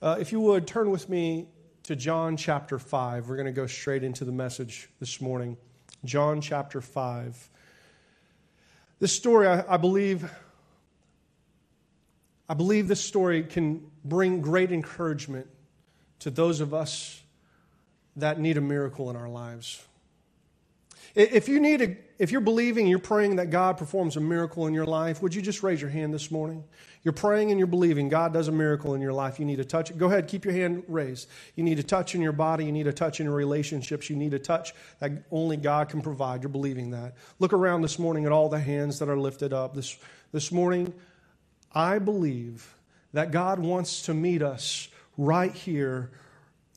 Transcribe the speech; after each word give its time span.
Uh, 0.00 0.16
if 0.20 0.30
you 0.30 0.38
would, 0.38 0.64
turn 0.64 0.90
with 0.90 1.08
me 1.08 1.48
to 1.82 1.96
John 1.96 2.36
chapter 2.36 2.78
5. 2.78 3.28
We're 3.28 3.34
going 3.34 3.46
to 3.46 3.52
go 3.52 3.66
straight 3.66 4.04
into 4.04 4.24
the 4.24 4.30
message 4.30 4.88
this 5.00 5.20
morning. 5.20 5.56
John 6.04 6.40
chapter 6.40 6.80
5. 6.80 7.48
This 9.00 9.12
story, 9.12 9.48
I, 9.48 9.74
I 9.74 9.76
believe, 9.76 10.30
I 12.48 12.54
believe 12.54 12.86
this 12.86 13.00
story 13.00 13.42
can 13.42 13.90
bring 14.04 14.40
great 14.40 14.70
encouragement 14.70 15.48
to 16.20 16.30
those 16.30 16.60
of 16.60 16.72
us 16.72 17.20
that 18.14 18.38
need 18.38 18.56
a 18.56 18.60
miracle 18.60 19.10
in 19.10 19.16
our 19.16 19.28
lives. 19.28 19.84
If 21.16 21.48
you 21.48 21.58
need 21.58 21.82
a, 21.82 21.96
if 22.18 22.32
you're 22.32 22.40
believing, 22.40 22.88
you're 22.88 22.98
praying 22.98 23.36
that 23.36 23.50
God 23.50 23.78
performs 23.78 24.16
a 24.16 24.20
miracle 24.20 24.66
in 24.66 24.74
your 24.74 24.86
life, 24.86 25.22
would 25.22 25.34
you 25.34 25.40
just 25.40 25.62
raise 25.62 25.80
your 25.80 25.90
hand 25.90 26.12
this 26.12 26.30
morning? 26.30 26.64
You're 27.04 27.12
praying 27.12 27.50
and 27.50 27.58
you're 27.58 27.68
believing 27.68 28.08
God 28.08 28.32
does 28.32 28.48
a 28.48 28.52
miracle 28.52 28.94
in 28.94 29.00
your 29.00 29.12
life. 29.12 29.38
You 29.38 29.44
need 29.44 29.56
to 29.56 29.64
touch 29.64 29.90
it. 29.90 29.98
Go 29.98 30.06
ahead, 30.06 30.26
keep 30.26 30.44
your 30.44 30.52
hand 30.52 30.82
raised. 30.88 31.28
You 31.54 31.62
need 31.62 31.78
a 31.78 31.82
touch 31.82 32.16
in 32.16 32.20
your 32.20 32.32
body. 32.32 32.64
You 32.64 32.72
need 32.72 32.88
a 32.88 32.92
touch 32.92 33.20
in 33.20 33.26
your 33.26 33.36
relationships. 33.36 34.10
You 34.10 34.16
need 34.16 34.34
a 34.34 34.38
touch 34.38 34.74
that 34.98 35.12
only 35.30 35.56
God 35.56 35.88
can 35.88 36.02
provide. 36.02 36.42
You're 36.42 36.50
believing 36.50 36.90
that. 36.90 37.14
Look 37.38 37.52
around 37.52 37.82
this 37.82 38.00
morning 38.00 38.26
at 38.26 38.32
all 38.32 38.48
the 38.48 38.58
hands 38.58 38.98
that 38.98 39.08
are 39.08 39.18
lifted 39.18 39.52
up. 39.52 39.74
This, 39.74 39.96
this 40.32 40.50
morning, 40.50 40.92
I 41.72 42.00
believe 42.00 42.74
that 43.12 43.30
God 43.30 43.60
wants 43.60 44.02
to 44.02 44.14
meet 44.14 44.42
us 44.42 44.88
right 45.16 45.54
here 45.54 46.10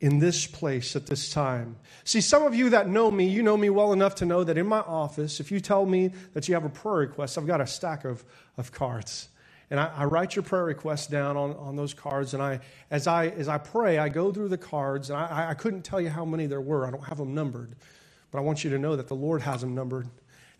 in 0.02 0.18
this 0.18 0.48
place 0.48 0.96
at 0.96 1.06
this 1.06 1.30
time. 1.30 1.76
See, 2.02 2.20
some 2.20 2.42
of 2.42 2.56
you 2.56 2.70
that 2.70 2.88
know 2.88 3.08
me, 3.08 3.28
you 3.28 3.40
know 3.40 3.56
me 3.56 3.70
well 3.70 3.92
enough 3.92 4.16
to 4.16 4.26
know 4.26 4.42
that 4.42 4.58
in 4.58 4.66
my 4.66 4.80
office, 4.80 5.38
if 5.38 5.52
you 5.52 5.60
tell 5.60 5.86
me 5.86 6.10
that 6.34 6.48
you 6.48 6.54
have 6.54 6.64
a 6.64 6.68
prayer 6.68 6.96
request, 6.96 7.38
I've 7.38 7.46
got 7.46 7.60
a 7.60 7.66
stack 7.68 8.04
of, 8.04 8.24
of 8.58 8.72
cards. 8.72 9.28
And 9.70 9.78
I, 9.78 9.92
I 9.96 10.04
write 10.06 10.34
your 10.34 10.42
prayer 10.42 10.64
requests 10.64 11.06
down 11.06 11.36
on, 11.36 11.52
on 11.52 11.76
those 11.76 11.94
cards. 11.94 12.34
And 12.34 12.42
I, 12.42 12.58
as, 12.90 13.06
I, 13.06 13.28
as 13.28 13.46
I 13.46 13.58
pray, 13.58 13.98
I 13.98 14.08
go 14.08 14.32
through 14.32 14.48
the 14.48 14.58
cards. 14.58 15.08
And 15.08 15.16
I, 15.16 15.50
I 15.50 15.54
couldn't 15.54 15.82
tell 15.82 16.00
you 16.00 16.10
how 16.10 16.24
many 16.24 16.46
there 16.46 16.60
were, 16.60 16.84
I 16.84 16.90
don't 16.90 17.04
have 17.04 17.18
them 17.18 17.32
numbered. 17.32 17.76
But 18.32 18.38
I 18.38 18.40
want 18.40 18.64
you 18.64 18.70
to 18.70 18.78
know 18.78 18.96
that 18.96 19.06
the 19.06 19.14
Lord 19.14 19.40
has 19.42 19.60
them 19.60 19.76
numbered. 19.76 20.08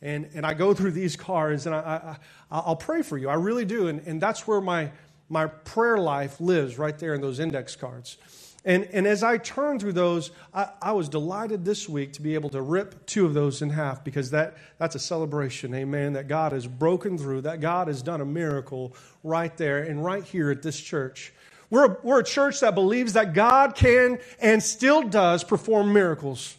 And, 0.01 0.31
and 0.35 0.47
I 0.47 0.55
go 0.55 0.73
through 0.73 0.93
these 0.93 1.17
cards 1.17 1.67
and 1.67 1.75
I, 1.75 1.79
I, 1.79 2.17
I'll 2.49 2.77
pray 2.77 3.03
for 3.03 3.19
you. 3.19 3.29
I 3.29 3.35
really 3.35 3.65
do. 3.65 3.89
And, 3.89 4.07
and 4.07 4.21
that's 4.21 4.47
where 4.47 4.61
my, 4.61 4.93
my 5.29 5.47
prayer 5.47 5.99
life 5.99 6.41
lives, 6.41 6.79
right 6.79 6.97
there 6.97 7.15
in 7.15 7.21
those 7.21 7.41
index 7.41 7.75
cards. 7.75 8.19
And, 8.65 8.85
and 8.93 9.09
as 9.09 9.25
I 9.25 9.39
turned 9.39 9.81
through 9.81 9.95
those, 9.95 10.31
I, 10.55 10.69
I, 10.81 10.93
was 10.93 11.09
delighted 11.09 11.65
this 11.65 11.89
week 11.89 12.13
to 12.13 12.23
be 12.23 12.35
able 12.35 12.51
to 12.51 12.63
rip 12.63 13.07
two 13.07 13.27
of 13.27 13.35
those 13.35 13.61
in 13.61 13.71
half 13.71 14.05
because 14.05 14.31
that, 14.31 14.57
that's 14.79 14.95
a 14.95 15.01
celebration, 15.01 15.75
amen, 15.75 16.13
that 16.13 16.29
God 16.29 16.53
has 16.53 16.69
broken 16.69 17.19
through, 17.19 17.41
that 17.41 17.61
God 17.61 17.89
has 17.89 18.03
done 18.03 18.21
a 18.21 18.25
miracle 18.25 18.95
right 19.25 19.57
there 19.57 19.83
and 19.83 20.05
right 20.05 20.23
here 20.23 20.53
at 20.53 20.63
this 20.63 20.79
church. 20.79 21.33
We're 21.71 21.87
a, 21.87 21.97
we're 22.05 22.21
a 22.21 22.25
church 22.25 22.61
that 22.61 22.77
believes 22.77 23.15
that 23.15 23.35
God 23.35 23.75
can 23.75 24.21
and 24.41 24.63
still 24.63 25.03
does 25.03 25.43
perform 25.43 25.93
miracles. 25.93 26.57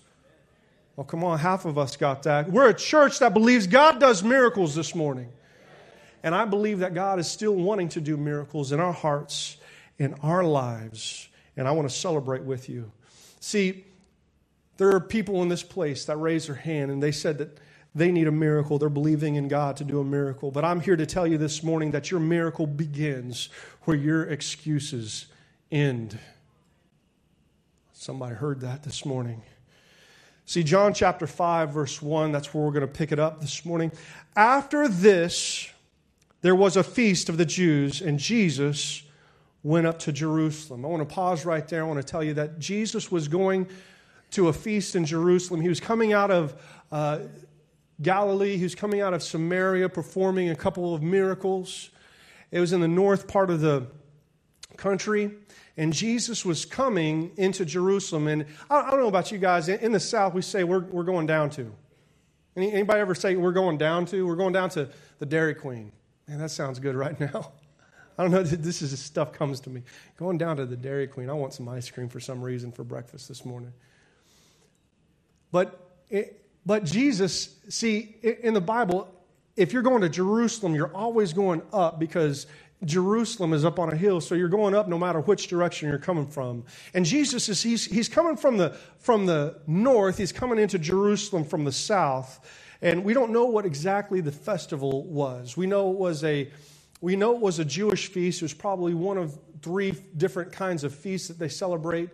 Well, 0.97 1.05
come 1.05 1.23
on, 1.23 1.39
half 1.39 1.63
of 1.63 1.77
us 1.77 1.95
got 1.95 2.23
that. 2.23 2.51
We're 2.51 2.69
a 2.69 2.73
church 2.73 3.19
that 3.19 3.33
believes 3.33 3.65
God 3.65 3.99
does 4.01 4.23
miracles 4.23 4.75
this 4.75 4.93
morning. 4.93 5.29
And 6.21 6.35
I 6.35 6.43
believe 6.43 6.79
that 6.79 6.93
God 6.93 7.19
is 7.19 7.29
still 7.29 7.55
wanting 7.55 7.89
to 7.89 8.01
do 8.01 8.17
miracles 8.17 8.73
in 8.73 8.81
our 8.81 8.93
hearts, 8.93 9.55
in 9.97 10.15
our 10.15 10.43
lives 10.43 11.29
and 11.57 11.67
I 11.67 11.71
want 11.71 11.89
to 11.89 11.95
celebrate 11.95 12.43
with 12.43 12.69
you. 12.69 12.91
See, 13.39 13.85
there 14.77 14.89
are 14.89 14.99
people 14.99 15.41
in 15.43 15.49
this 15.49 15.63
place 15.63 16.05
that 16.05 16.17
raised 16.17 16.47
their 16.47 16.55
hand 16.55 16.91
and 16.91 17.01
they 17.01 17.11
said 17.11 17.37
that 17.37 17.59
they 17.95 18.11
need 18.11 18.27
a 18.27 18.31
miracle. 18.31 18.79
They're 18.79 18.89
believing 18.89 19.35
in 19.35 19.47
God 19.47 19.77
to 19.77 19.83
do 19.83 19.99
a 19.99 20.03
miracle. 20.03 20.49
But 20.49 20.65
I'm 20.65 20.79
here 20.79 20.95
to 20.95 21.05
tell 21.05 21.27
you 21.27 21.37
this 21.37 21.61
morning 21.61 21.91
that 21.91 22.09
your 22.09 22.19
miracle 22.19 22.65
begins 22.65 23.49
where 23.83 23.95
your 23.95 24.23
excuses 24.23 25.27
end. 25.71 26.17
Somebody 27.93 28.35
heard 28.35 28.61
that 28.61 28.83
this 28.83 29.05
morning. 29.05 29.43
See, 30.45 30.63
John 30.63 30.93
chapter 30.93 31.27
5, 31.27 31.69
verse 31.69 32.01
1, 32.01 32.31
that's 32.31 32.53
where 32.53 32.63
we're 32.63 32.71
going 32.71 32.81
to 32.81 32.87
pick 32.87 33.11
it 33.11 33.19
up 33.19 33.39
this 33.39 33.63
morning. 33.63 33.91
After 34.35 34.87
this, 34.87 35.69
there 36.41 36.55
was 36.55 36.75
a 36.75 36.83
feast 36.83 37.29
of 37.29 37.37
the 37.37 37.45
Jews, 37.45 38.01
and 38.01 38.19
Jesus 38.19 39.03
went 39.63 39.87
up 39.87 39.97
to 39.99 40.11
Jerusalem. 40.11 40.85
I 40.85 40.89
want 40.89 41.07
to 41.07 41.13
pause 41.13 41.45
right 41.45 41.67
there. 41.67 41.83
I 41.83 41.87
want 41.87 42.05
to 42.05 42.05
tell 42.05 42.23
you 42.23 42.33
that 42.35 42.59
Jesus 42.59 43.11
was 43.11 43.27
going 43.27 43.67
to 44.31 44.49
a 44.49 44.53
feast 44.53 44.95
in 44.95 45.05
Jerusalem. 45.05 45.61
He 45.61 45.69
was 45.69 45.79
coming 45.79 46.11
out 46.11 46.31
of 46.31 46.61
uh, 46.91 47.19
Galilee, 48.01 48.57
he 48.57 48.63
was 48.63 48.75
coming 48.75 49.01
out 49.01 49.13
of 49.13 49.23
Samaria, 49.23 49.87
performing 49.87 50.49
a 50.49 50.55
couple 50.55 50.93
of 50.93 51.01
miracles. 51.01 51.91
It 52.51 52.59
was 52.59 52.73
in 52.73 52.81
the 52.81 52.87
north 52.87 53.27
part 53.27 53.49
of 53.49 53.61
the 53.61 53.87
country. 54.77 55.31
And 55.77 55.93
Jesus 55.93 56.45
was 56.45 56.65
coming 56.65 57.31
into 57.37 57.65
Jerusalem. 57.65 58.27
And 58.27 58.45
I, 58.69 58.89
don't 58.91 58.99
know 58.99 59.07
about 59.07 59.31
you 59.31 59.37
guys, 59.37 59.69
in, 59.69 59.79
in 59.79 59.91
the 59.91 59.99
South, 59.99 60.33
we 60.33 60.41
say 60.41 60.63
we're, 60.63 60.83
we're 60.83 61.03
going 61.03 61.25
down 61.25 61.49
to. 61.51 61.71
Anybody 62.55 62.99
ever 62.99 63.15
say 63.15 63.35
we're 63.35 63.51
going 63.51 63.77
down 63.77 64.05
to? 64.07 64.27
We're 64.27 64.35
going 64.35 64.53
down 64.53 64.69
to 64.71 64.89
the 65.17 65.25
Dairy 65.25 65.55
Queen. 65.55 65.91
Man, 66.27 66.37
that 66.37 66.51
sounds 66.51 66.79
good 66.79 66.95
right 66.95 67.19
now. 67.19 67.53
I 68.17 68.23
don't 68.23 68.31
know. 68.31 68.43
This 68.43 68.81
is 68.81 68.97
stuff 68.99 69.33
comes 69.33 69.59
to 69.61 69.69
me. 69.69 69.81
Going 70.17 70.37
down 70.37 70.57
to 70.57 70.65
the 70.65 70.77
Dairy 70.77 71.07
Queen. 71.07 71.29
I 71.29 71.33
want 71.33 71.53
some 71.53 71.67
ice 71.69 71.89
cream 71.89 72.09
for 72.09 72.19
some 72.19 72.41
reason 72.41 72.71
for 72.71 72.83
breakfast 72.83 73.27
this 73.27 73.45
morning. 73.45 73.73
But 75.51 75.79
it, 76.09 76.43
but 76.65 76.85
Jesus, 76.85 77.55
see, 77.69 78.15
in 78.21 78.53
the 78.53 78.61
Bible, 78.61 79.09
if 79.55 79.73
you're 79.73 79.81
going 79.81 80.01
to 80.01 80.09
Jerusalem, 80.09 80.73
you're 80.75 80.93
always 80.95 81.33
going 81.33 81.61
up 81.71 81.99
because 81.99 82.47
Jerusalem 82.85 83.53
is 83.53 83.63
up 83.65 83.79
on 83.79 83.91
a 83.91 83.95
hill, 83.95 84.19
so 84.21 84.35
you're 84.35 84.49
going 84.49 84.75
up 84.75 84.87
no 84.87 84.97
matter 84.97 85.19
which 85.21 85.47
direction 85.47 85.89
you're 85.89 85.97
coming 85.97 86.27
from. 86.27 86.63
And 86.93 87.05
Jesus 87.05 87.49
is 87.49 87.61
he's 87.61 87.85
he's 87.85 88.09
coming 88.09 88.35
from 88.35 88.57
the 88.57 88.75
from 88.99 89.25
the 89.25 89.59
north, 89.67 90.17
he's 90.17 90.31
coming 90.31 90.59
into 90.59 90.79
Jerusalem 90.79 91.45
from 91.45 91.63
the 91.63 91.71
south. 91.71 92.39
And 92.81 93.05
we 93.05 93.13
don't 93.13 93.31
know 93.31 93.45
what 93.45 93.65
exactly 93.65 94.19
the 94.19 94.31
festival 94.31 95.03
was. 95.05 95.55
We 95.55 95.67
know 95.67 95.91
it 95.91 95.97
was 95.97 96.23
a 96.25 96.49
we 97.03 97.17
know 97.17 97.35
it 97.35 97.41
was 97.41 97.59
a 97.59 97.65
Jewish 97.65 98.07
feast. 98.07 98.41
It 98.41 98.45
was 98.45 98.53
probably 98.53 98.93
one 98.93 99.17
of 99.17 99.37
three 99.61 99.91
different 100.15 100.53
kinds 100.53 100.85
of 100.85 100.95
feasts 100.95 101.27
that 101.27 101.37
they 101.37 101.49
celebrate 101.49 102.09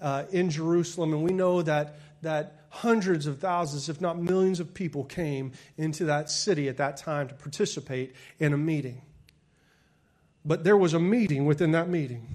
uh, 0.00 0.24
in 0.32 0.48
Jerusalem. 0.48 1.12
And 1.12 1.22
we 1.22 1.34
know 1.34 1.60
that, 1.60 2.00
that 2.22 2.64
hundreds 2.70 3.26
of 3.26 3.38
thousands, 3.38 3.90
if 3.90 4.00
not 4.00 4.18
millions, 4.18 4.58
of 4.58 4.72
people 4.72 5.04
came 5.04 5.52
into 5.76 6.06
that 6.06 6.30
city 6.30 6.70
at 6.70 6.78
that 6.78 6.96
time 6.96 7.28
to 7.28 7.34
participate 7.34 8.14
in 8.38 8.54
a 8.54 8.56
meeting. 8.56 9.02
But 10.42 10.64
there 10.64 10.78
was 10.78 10.94
a 10.94 11.00
meeting 11.00 11.44
within 11.44 11.72
that 11.72 11.90
meeting, 11.90 12.26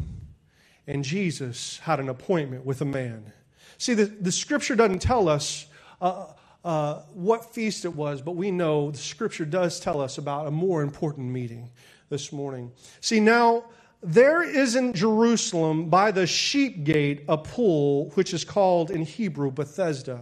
and 0.85 1.03
Jesus 1.03 1.79
had 1.79 1.99
an 1.99 2.07
appointment 2.07 2.67
with 2.67 2.81
a 2.81 2.85
man. 2.85 3.33
See, 3.79 3.95
the, 3.95 4.05
the 4.05 4.31
scripture 4.31 4.75
doesn't 4.75 5.01
tell 5.01 5.27
us. 5.27 5.65
Uh, 5.99 6.27
uh, 6.63 7.03
what 7.13 7.53
feast 7.53 7.85
it 7.85 7.93
was, 7.93 8.23
but 8.23 8.31
we 8.31 8.49
know 8.49 8.89
the 8.89 8.97
scripture 8.97 9.45
does 9.45 9.79
tell 9.79 10.01
us 10.01 10.17
about 10.17 10.47
a 10.47 10.51
more 10.51 10.81
important 10.81 11.27
meeting 11.27 11.69
this 12.15 12.31
morning. 12.31 12.71
See, 13.01 13.19
now 13.19 13.65
there 14.01 14.41
is 14.41 14.77
in 14.77 14.93
Jerusalem 14.93 15.89
by 15.89 16.11
the 16.11 16.25
sheep 16.25 16.85
gate 16.85 17.25
a 17.27 17.37
pool 17.37 18.09
which 18.11 18.33
is 18.33 18.45
called 18.45 18.89
in 18.89 19.01
Hebrew 19.01 19.51
Bethesda. 19.51 20.21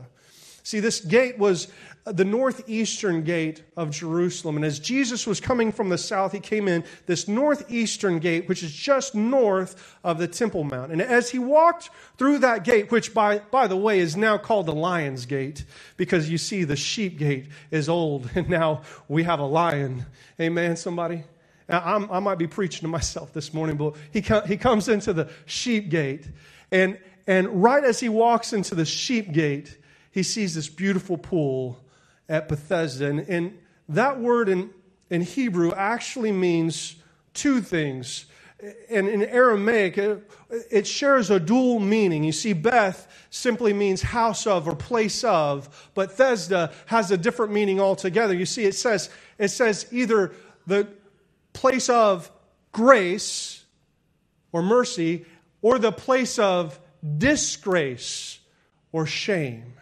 See, 0.64 0.80
this 0.80 1.02
gate 1.02 1.38
was 1.38 1.68
the 2.06 2.26
northeastern 2.26 3.24
gate 3.24 3.64
of 3.78 3.92
Jerusalem. 3.92 4.56
And 4.56 4.66
as 4.66 4.80
Jesus 4.80 5.28
was 5.28 5.40
coming 5.40 5.72
from 5.72 5.90
the 5.90 5.98
south, 5.98 6.32
he 6.32 6.40
came 6.40 6.68
in 6.68 6.84
this 7.06 7.28
northeastern 7.28 8.20
gate, 8.20 8.50
which 8.50 8.64
is 8.64 8.74
just 8.74 9.14
north 9.14 9.98
of 10.04 10.18
the 10.18 10.28
Temple 10.28 10.64
Mount. 10.64 10.92
And 10.92 11.02
as 11.02 11.30
he 11.30 11.38
walked 11.38 11.92
through 12.18 12.40
that 12.40 12.64
gate, 12.64 12.92
which 12.92 13.14
by, 13.14 13.40
by 13.40 13.68
the 13.68 13.78
way 13.78 14.00
is 14.00 14.18
now 14.18 14.38
called 14.38 14.66
the 14.66 14.74
Lion's 14.74 15.26
Gate, 15.26 15.64
because 15.96 16.30
you 16.30 16.38
see 16.38 16.64
the 16.64 16.76
sheep 16.76 17.18
gate 17.20 17.48
is 17.70 17.88
old, 17.88 18.30
and 18.36 18.50
now 18.50 18.82
we 19.08 19.24
have 19.24 19.40
a 19.40 19.46
lion. 19.46 20.06
Amen, 20.40 20.76
somebody? 20.76 21.24
I'm, 21.70 22.12
i 22.12 22.20
might 22.20 22.38
be 22.38 22.48
preaching 22.48 22.82
to 22.82 22.88
myself 22.88 23.34
this 23.34 23.54
morning, 23.54 23.78
but 23.78 23.96
he, 24.12 24.22
he 24.48 24.58
comes 24.58 24.90
into 24.90 25.14
the 25.14 25.30
sheep 25.46 25.90
gate. 25.90 26.28
And, 26.72 26.98
and 27.28 27.64
right 27.64 27.84
as 27.84 28.00
he 28.00 28.10
walks 28.10 28.54
into 28.54 28.76
the 28.76 28.86
sheep 28.86 29.32
gate, 29.32 29.78
he 30.12 30.24
sees 30.24 30.56
this 30.56 30.70
beautiful 30.70 31.18
pool 31.18 31.80
at 32.30 32.48
Bethesda. 32.48 33.08
And, 33.08 33.20
and 33.22 33.58
that 33.90 34.20
word 34.20 34.50
in, 34.50 34.70
in 35.10 35.22
Hebrew 35.22 35.74
actually 35.74 36.32
means 36.32 36.96
two 37.34 37.62
things. 37.62 38.26
And 38.90 39.10
in 39.10 39.24
Aramaic, 39.24 39.98
it, 39.98 40.32
it 40.72 40.88
shares 40.88 41.30
a 41.30 41.40
dual 41.40 41.80
meaning. 41.80 42.24
You 42.24 42.32
see, 42.32 42.54
Beth 42.54 43.08
simply 43.30 43.74
means 43.74 44.02
house 44.02 44.48
of 44.48 44.68
or 44.68 44.76
place 44.76 45.24
of, 45.24 45.90
but 45.96 46.10
Bethesda 46.10 46.72
has 46.86 47.12
a 47.12 47.18
different 47.18 47.52
meaning 47.52 47.80
altogether. 47.80 48.34
You 48.34 48.46
see, 48.46 48.66
it 48.66 48.76
says, 48.76 49.10
it 49.38 49.50
says 49.50 49.88
either 49.92 50.34
the 50.66 50.88
place 51.54 51.90
of 51.90 52.32
grace 52.72 53.64
or 54.52 54.62
mercy 54.62 55.26
or 55.62 55.80
the 55.80 55.92
place 55.92 56.38
of 56.38 56.80
disgrace 57.18 58.40
or 58.92 59.06
shame. 59.06 59.74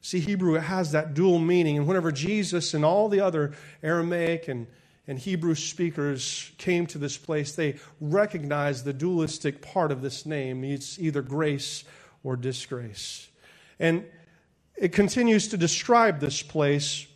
See, 0.00 0.20
Hebrew 0.20 0.54
it 0.54 0.62
has 0.62 0.92
that 0.92 1.14
dual 1.14 1.38
meaning. 1.38 1.76
And 1.76 1.86
whenever 1.86 2.12
Jesus 2.12 2.72
and 2.72 2.84
all 2.84 3.08
the 3.08 3.20
other 3.20 3.52
Aramaic 3.82 4.48
and, 4.48 4.66
and 5.06 5.18
Hebrew 5.18 5.54
speakers 5.54 6.50
came 6.56 6.86
to 6.86 6.98
this 6.98 7.18
place, 7.18 7.52
they 7.52 7.76
recognized 8.00 8.84
the 8.84 8.92
dualistic 8.92 9.60
part 9.60 9.90
of 9.92 10.00
this 10.00 10.24
name. 10.24 10.64
It's 10.64 10.98
either 10.98 11.20
grace 11.20 11.84
or 12.22 12.36
disgrace. 12.36 13.28
And 13.78 14.04
it 14.76 14.92
continues 14.92 15.48
to 15.48 15.56
describe 15.56 16.20
this 16.20 16.42
place 16.42 17.06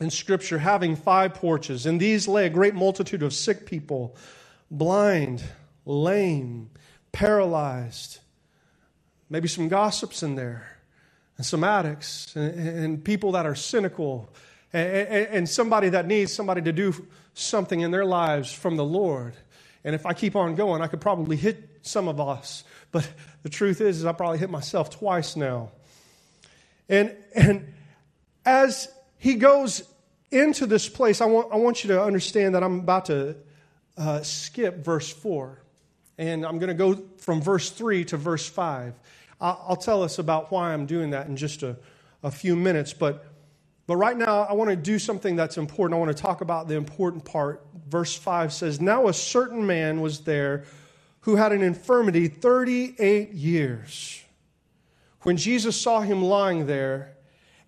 in 0.00 0.10
Scripture 0.10 0.58
having 0.58 0.96
five 0.96 1.34
porches. 1.34 1.86
In 1.86 1.98
these 1.98 2.28
lay 2.28 2.46
a 2.46 2.50
great 2.50 2.74
multitude 2.74 3.22
of 3.22 3.32
sick 3.32 3.66
people, 3.66 4.16
blind, 4.70 5.42
lame, 5.84 6.70
paralyzed, 7.12 8.20
maybe 9.28 9.48
some 9.48 9.68
gossips 9.68 10.22
in 10.22 10.34
there, 10.36 10.78
and 11.36 11.44
some 11.44 11.64
addicts, 11.64 12.34
and, 12.36 12.54
and 12.58 13.04
people 13.04 13.32
that 13.32 13.46
are 13.46 13.54
cynical, 13.54 14.32
and, 14.72 14.86
and 15.28 15.48
somebody 15.48 15.88
that 15.88 16.06
needs 16.06 16.32
somebody 16.32 16.62
to 16.62 16.72
do 16.72 16.94
something 17.34 17.80
in 17.80 17.90
their 17.90 18.04
lives 18.04 18.52
from 18.52 18.76
the 18.76 18.84
Lord. 18.84 19.34
And 19.84 19.94
if 19.94 20.06
I 20.06 20.12
keep 20.12 20.36
on 20.36 20.54
going, 20.54 20.82
I 20.82 20.86
could 20.86 21.00
probably 21.00 21.36
hit 21.36 21.78
some 21.82 22.08
of 22.08 22.20
us. 22.20 22.64
But 22.90 23.08
the 23.42 23.48
truth 23.48 23.80
is, 23.80 23.98
is 23.98 24.04
I 24.04 24.12
probably 24.12 24.38
hit 24.38 24.50
myself 24.50 24.90
twice 24.90 25.36
now. 25.36 25.70
And, 26.88 27.14
and 27.34 27.72
as 28.44 28.88
he 29.18 29.34
goes 29.34 29.82
into 30.30 30.66
this 30.66 30.88
place, 30.88 31.20
I 31.20 31.26
want, 31.26 31.52
I 31.52 31.56
want 31.56 31.84
you 31.84 31.88
to 31.88 32.02
understand 32.02 32.54
that 32.54 32.62
I'm 32.62 32.80
about 32.80 33.06
to 33.06 33.36
uh, 33.96 34.22
skip 34.22 34.84
verse 34.84 35.12
4. 35.12 35.58
And 36.18 36.44
I'm 36.44 36.58
going 36.58 36.68
to 36.68 36.74
go 36.74 37.02
from 37.18 37.40
verse 37.40 37.70
3 37.70 38.04
to 38.06 38.16
verse 38.16 38.48
5. 38.48 38.94
I'll, 39.40 39.64
I'll 39.68 39.76
tell 39.76 40.02
us 40.02 40.18
about 40.18 40.50
why 40.50 40.72
I'm 40.72 40.86
doing 40.86 41.10
that 41.10 41.28
in 41.28 41.36
just 41.36 41.62
a, 41.62 41.76
a 42.22 42.30
few 42.30 42.56
minutes. 42.56 42.92
But, 42.92 43.24
but 43.86 43.96
right 43.96 44.16
now, 44.16 44.42
I 44.42 44.52
want 44.52 44.70
to 44.70 44.76
do 44.76 44.98
something 44.98 45.36
that's 45.36 45.58
important. 45.58 45.96
I 45.96 46.04
want 46.04 46.16
to 46.16 46.22
talk 46.22 46.40
about 46.40 46.68
the 46.68 46.74
important 46.74 47.24
part. 47.24 47.64
Verse 47.88 48.14
5 48.16 48.52
says, 48.52 48.80
Now 48.80 49.08
a 49.08 49.14
certain 49.14 49.66
man 49.66 50.00
was 50.00 50.20
there 50.20 50.64
who 51.20 51.36
had 51.36 51.52
an 51.52 51.62
infirmity 51.62 52.28
38 52.28 53.30
years. 53.30 54.22
When 55.22 55.36
Jesus 55.36 55.80
saw 55.80 56.00
him 56.00 56.22
lying 56.22 56.66
there 56.66 57.14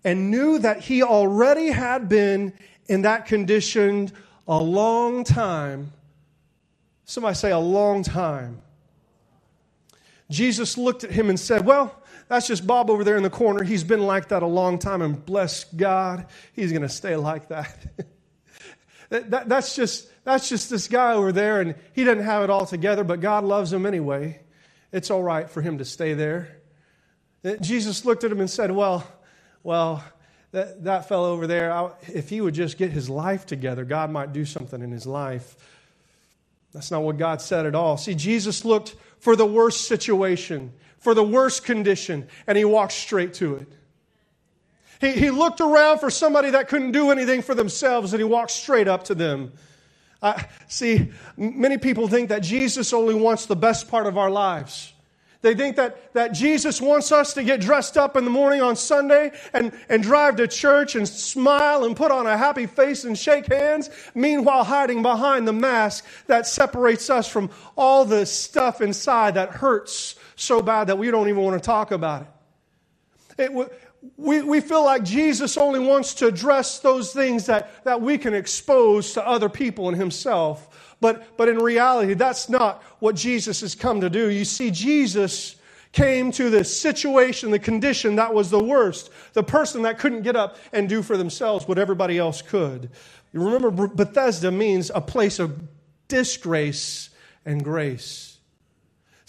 and 0.03 0.31
knew 0.31 0.59
that 0.59 0.81
he 0.81 1.03
already 1.03 1.69
had 1.69 2.09
been 2.09 2.53
in 2.87 3.03
that 3.03 3.25
condition 3.25 4.11
a 4.47 4.57
long 4.57 5.23
time, 5.23 5.91
somebody 7.05 7.35
say 7.35 7.51
a 7.51 7.59
long 7.59 8.03
time. 8.03 8.61
Jesus 10.29 10.77
looked 10.77 11.03
at 11.03 11.11
him 11.11 11.29
and 11.29 11.39
said, 11.39 11.65
Well, 11.65 11.95
that's 12.27 12.47
just 12.47 12.65
Bob 12.65 12.89
over 12.89 13.03
there 13.03 13.17
in 13.17 13.23
the 13.23 13.29
corner. 13.29 13.63
He's 13.63 13.83
been 13.83 14.01
like 14.01 14.29
that 14.29 14.41
a 14.41 14.47
long 14.47 14.79
time, 14.79 15.01
and 15.01 15.23
bless 15.25 15.65
God, 15.65 16.25
he's 16.53 16.71
going 16.71 16.81
to 16.81 16.89
stay 16.89 17.15
like 17.15 17.47
that. 17.49 17.75
that, 19.09 19.49
that's, 19.49 19.75
just, 19.75 20.09
that's 20.23 20.47
just 20.47 20.69
this 20.69 20.87
guy 20.87 21.13
over 21.13 21.31
there, 21.31 21.59
and 21.59 21.75
he 21.93 22.03
doesn't 22.03 22.23
have 22.23 22.43
it 22.43 22.49
all 22.49 22.65
together, 22.65 23.03
but 23.03 23.19
God 23.19 23.43
loves 23.43 23.71
him 23.71 23.85
anyway. 23.85 24.39
It's 24.91 25.11
all 25.11 25.23
right 25.23 25.49
for 25.49 25.61
him 25.61 25.77
to 25.77 25.85
stay 25.85 26.13
there. 26.13 26.57
Jesus 27.59 28.05
looked 28.05 28.23
at 28.23 28.31
him 28.31 28.39
and 28.39 28.49
said, 28.49 28.71
Well, 28.71 29.05
well, 29.63 30.03
that, 30.51 30.83
that 30.83 31.07
fellow 31.07 31.31
over 31.31 31.47
there, 31.47 31.91
if 32.13 32.29
he 32.29 32.41
would 32.41 32.53
just 32.53 32.77
get 32.77 32.91
his 32.91 33.09
life 33.09 33.45
together, 33.45 33.85
God 33.85 34.11
might 34.11 34.33
do 34.33 34.45
something 34.45 34.81
in 34.81 34.91
his 34.91 35.05
life. 35.05 35.55
That's 36.73 36.91
not 36.91 37.03
what 37.03 37.17
God 37.17 37.41
said 37.41 37.65
at 37.65 37.75
all. 37.75 37.97
See, 37.97 38.15
Jesus 38.15 38.63
looked 38.65 38.95
for 39.19 39.35
the 39.35 39.45
worst 39.45 39.87
situation, 39.87 40.73
for 40.99 41.13
the 41.13 41.23
worst 41.23 41.63
condition, 41.63 42.27
and 42.47 42.57
he 42.57 42.65
walked 42.65 42.93
straight 42.93 43.33
to 43.35 43.55
it. 43.55 43.67
He, 44.99 45.11
he 45.11 45.31
looked 45.31 45.61
around 45.61 45.99
for 45.99 46.09
somebody 46.09 46.51
that 46.51 46.67
couldn't 46.67 46.91
do 46.91 47.11
anything 47.11 47.41
for 47.41 47.55
themselves, 47.55 48.13
and 48.13 48.19
he 48.19 48.23
walked 48.23 48.51
straight 48.51 48.87
up 48.87 49.05
to 49.05 49.15
them. 49.15 49.51
Uh, 50.21 50.41
see, 50.67 51.11
many 51.35 51.77
people 51.77 52.07
think 52.07 52.29
that 52.29 52.43
Jesus 52.43 52.93
only 52.93 53.15
wants 53.15 53.47
the 53.47 53.55
best 53.55 53.89
part 53.89 54.05
of 54.05 54.17
our 54.17 54.29
lives. 54.29 54.93
They 55.41 55.55
think 55.55 55.75
that, 55.77 56.13
that 56.13 56.33
Jesus 56.33 56.79
wants 56.79 57.11
us 57.11 57.33
to 57.33 57.43
get 57.43 57.61
dressed 57.61 57.97
up 57.97 58.15
in 58.15 58.25
the 58.25 58.29
morning 58.29 58.61
on 58.61 58.75
Sunday 58.75 59.31
and, 59.53 59.71
and 59.89 60.03
drive 60.03 60.35
to 60.35 60.47
church 60.47 60.95
and 60.95 61.07
smile 61.07 61.83
and 61.83 61.95
put 61.95 62.11
on 62.11 62.27
a 62.27 62.37
happy 62.37 62.67
face 62.67 63.05
and 63.05 63.17
shake 63.17 63.47
hands, 63.47 63.89
meanwhile 64.13 64.63
hiding 64.63 65.01
behind 65.01 65.47
the 65.47 65.53
mask 65.53 66.05
that 66.27 66.45
separates 66.45 67.09
us 67.09 67.27
from 67.27 67.49
all 67.75 68.05
the 68.05 68.25
stuff 68.25 68.81
inside 68.81 69.33
that 69.33 69.49
hurts 69.49 70.15
so 70.35 70.61
bad 70.61 70.87
that 70.87 70.97
we 70.97 71.09
don't 71.09 71.27
even 71.27 71.41
want 71.41 71.61
to 71.61 71.65
talk 71.65 71.91
about 71.91 72.27
it. 73.37 73.51
it 73.51 73.81
we, 74.17 74.41
we 74.41 74.61
feel 74.61 74.83
like 74.83 75.03
Jesus 75.03 75.57
only 75.57 75.79
wants 75.79 76.15
to 76.15 76.27
address 76.27 76.79
those 76.79 77.13
things 77.13 77.45
that, 77.45 77.83
that 77.83 78.01
we 78.01 78.17
can 78.17 78.33
expose 78.33 79.13
to 79.13 79.27
other 79.27 79.49
people 79.49 79.89
and 79.89 79.97
himself. 79.97 80.95
But, 80.99 81.37
but 81.37 81.49
in 81.49 81.57
reality, 81.57 82.13
that's 82.13 82.49
not 82.49 82.83
what 82.99 83.15
Jesus 83.15 83.61
has 83.61 83.75
come 83.75 84.01
to 84.01 84.09
do. 84.09 84.29
You 84.29 84.45
see, 84.45 84.71
Jesus 84.71 85.55
came 85.91 86.31
to 86.31 86.49
the 86.49 86.63
situation, 86.63 87.51
the 87.51 87.59
condition 87.59 88.15
that 88.15 88.33
was 88.33 88.49
the 88.49 88.63
worst, 88.63 89.09
the 89.33 89.43
person 89.43 89.83
that 89.83 89.99
couldn't 89.99 90.21
get 90.21 90.35
up 90.35 90.57
and 90.71 90.87
do 90.87 91.01
for 91.03 91.17
themselves 91.17 91.67
what 91.67 91.77
everybody 91.77 92.17
else 92.17 92.41
could. 92.41 92.89
You 93.33 93.43
remember, 93.43 93.87
Bethesda 93.87 94.51
means 94.51 94.91
a 94.93 95.01
place 95.01 95.39
of 95.39 95.61
disgrace 96.07 97.09
and 97.45 97.63
grace. 97.63 98.30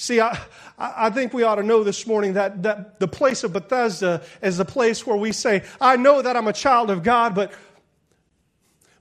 See, 0.02 0.20
I, 0.20 0.36
I 0.76 1.10
think 1.10 1.32
we 1.32 1.44
ought 1.44 1.54
to 1.54 1.62
know 1.62 1.84
this 1.84 2.08
morning 2.08 2.32
that, 2.32 2.64
that 2.64 2.98
the 2.98 3.06
place 3.06 3.44
of 3.44 3.52
Bethesda 3.52 4.24
is 4.42 4.58
a 4.58 4.64
place 4.64 5.06
where 5.06 5.16
we 5.16 5.30
say, 5.30 5.62
I 5.80 5.94
know 5.94 6.20
that 6.20 6.36
I'm 6.36 6.48
a 6.48 6.52
child 6.52 6.90
of 6.90 7.04
God, 7.04 7.36
but, 7.36 7.52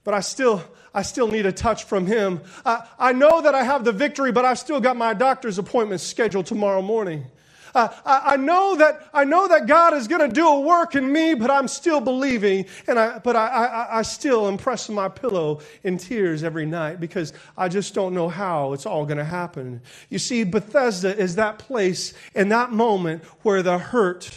but 0.04 0.14
I 0.14 0.20
still, 0.20 0.62
I 0.94 1.02
still 1.02 1.26
need 1.26 1.44
a 1.44 1.50
touch 1.50 1.82
from 1.82 2.06
Him. 2.06 2.40
I, 2.64 2.86
I 3.00 3.12
know 3.12 3.42
that 3.42 3.52
I 3.52 3.64
have 3.64 3.82
the 3.82 3.90
victory, 3.90 4.30
but 4.30 4.44
I've 4.44 4.60
still 4.60 4.80
got 4.80 4.96
my 4.96 5.12
doctor's 5.12 5.58
appointment 5.58 6.00
scheduled 6.02 6.46
tomorrow 6.46 6.82
morning. 6.82 7.24
Uh, 7.74 7.88
I, 8.04 8.34
I, 8.34 8.36
know 8.36 8.76
that 8.76 9.08
I 9.14 9.24
know 9.24 9.48
that 9.48 9.66
God 9.66 9.94
is 9.94 10.06
going 10.06 10.20
to 10.20 10.28
do 10.28 10.46
a 10.46 10.60
work 10.60 10.94
in 10.94 11.10
me, 11.10 11.34
but 11.34 11.50
I'm 11.50 11.68
still 11.68 12.00
believing, 12.00 12.66
and 12.86 12.98
I, 12.98 13.18
but 13.18 13.34
I, 13.34 13.46
I, 13.46 13.98
I 13.98 14.02
still 14.02 14.46
am 14.46 14.58
pressing 14.58 14.94
my 14.94 15.08
pillow 15.08 15.60
in 15.82 15.96
tears 15.96 16.42
every 16.44 16.66
night 16.66 17.00
because 17.00 17.32
I 17.56 17.68
just 17.68 17.94
don't 17.94 18.14
know 18.14 18.28
how 18.28 18.74
it's 18.74 18.84
all 18.84 19.06
going 19.06 19.18
to 19.18 19.24
happen. 19.24 19.80
You 20.10 20.18
see, 20.18 20.44
Bethesda 20.44 21.16
is 21.16 21.36
that 21.36 21.58
place 21.58 22.12
and 22.34 22.52
that 22.52 22.72
moment 22.72 23.24
where 23.42 23.62
the 23.62 23.78
hurt 23.78 24.30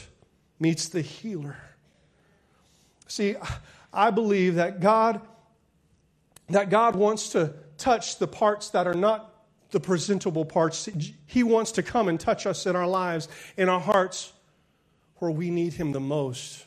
meets 0.60 0.88
the 0.88 1.02
healer. 1.02 1.58
See, 3.08 3.36
I 3.94 4.12
believe 4.12 4.56
that 4.56 4.80
God 4.80 5.22
that 6.50 6.70
God 6.70 6.96
wants 6.96 7.30
to 7.30 7.54
touch 7.78 8.20
the 8.20 8.28
parts 8.28 8.70
that 8.70 8.88
are 8.88 8.94
not 8.94 9.35
the 9.72 9.80
presentable 9.80 10.46
parts. 10.46 10.88
He 11.26 11.44
wants 11.44 11.74
to 11.74 11.84
come 11.84 12.08
and 12.08 12.20
touch 12.20 12.46
us 12.46 12.66
in 12.66 12.76
our 12.76 12.88
lives, 12.88 13.28
in 13.58 13.70
our 13.70 13.80
hearts, 13.80 14.32
where 15.18 15.32
we 15.32 15.50
need 15.50 15.74
Him 15.74 15.92
the 15.92 16.00
most. 16.00 16.66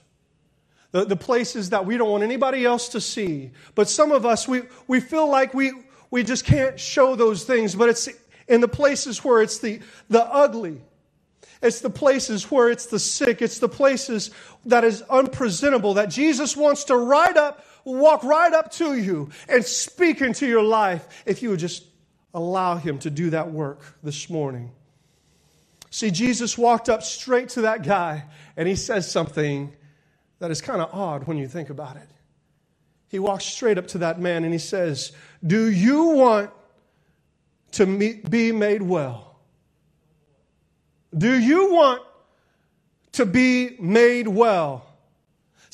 The, 0.91 1.05
the 1.05 1.17
places 1.17 1.71
that 1.71 1.85
we 1.85 1.99
don't 1.99 2.11
want 2.11 2.25
anybody 2.25 2.65
else 2.65 2.89
to 2.91 3.01
see. 3.01 3.51
But 3.75 3.89
some 3.89 4.11
of 4.11 4.25
us, 4.25 4.49
we, 4.49 4.63
we 4.87 5.01
feel 5.01 5.29
like 5.29 5.53
we, 5.53 5.73
we 6.11 6.23
just 6.23 6.45
can't 6.45 6.81
show 6.81 7.15
those 7.15 7.45
things, 7.45 7.75
but 7.75 7.91
it's 7.91 8.09
in 8.49 8.63
the 8.63 8.69
places 8.69 9.23
where 9.23 9.43
it's 9.43 9.59
the, 9.59 9.81
the 10.09 10.25
ugly. 10.25 10.81
It's 11.61 11.81
the 11.81 11.91
places 11.91 12.51
where 12.51 12.71
it's 12.71 12.87
the 12.87 12.99
sick. 12.99 13.43
It's 13.43 13.59
the 13.59 13.69
places 13.69 14.31
that 14.65 14.85
is 14.85 15.03
unpresentable 15.11 15.95
that 15.95 16.09
Jesus 16.09 16.57
wants 16.57 16.85
to 16.85 16.97
ride 16.97 17.37
up 17.37 17.65
walk 17.89 18.23
right 18.23 18.53
up 18.53 18.71
to 18.71 18.95
you 18.95 19.31
and 19.49 19.65
speak 19.65 20.21
into 20.21 20.47
your 20.47 20.63
life 20.63 21.23
if 21.27 21.43
you 21.43 21.51
would 21.51 21.59
just 21.59 21.88
allow 22.35 22.77
him 22.77 22.99
to 23.01 23.11
do 23.11 23.31
that 23.31 23.51
work 23.51 23.97
this 24.03 24.29
morning. 24.29 24.71
See, 25.91 26.11
Jesus 26.11 26.59
walked 26.59 26.89
up 26.89 27.03
straight 27.03 27.51
to 27.51 27.63
that 27.63 27.83
guy 27.83 28.25
and 28.57 28.69
he 28.69 28.77
says 28.77 29.11
something 29.11 29.73
that 30.39 30.51
is 30.51 30.61
kind 30.61 30.83
of 30.83 30.93
odd 30.93 31.25
when 31.25 31.39
you 31.39 31.49
think 31.49 31.71
about 31.71 31.97
it. 31.97 32.09
He 33.09 33.19
walks 33.19 33.45
straight 33.45 33.79
up 33.79 33.89
to 33.89 33.99
that 33.99 34.21
man 34.21 34.45
and 34.45 34.53
he 34.53 34.59
says, 34.59 35.13
Do 35.45 35.71
you 35.71 36.11
want 36.11 36.51
to 37.73 37.87
be 37.87 38.53
made 38.53 38.83
well? 38.83 39.41
Do 41.17 41.39
you 41.39 41.73
want 41.73 42.03
to 43.13 43.25
be 43.25 43.77
made 43.81 44.29
well? 44.29 44.88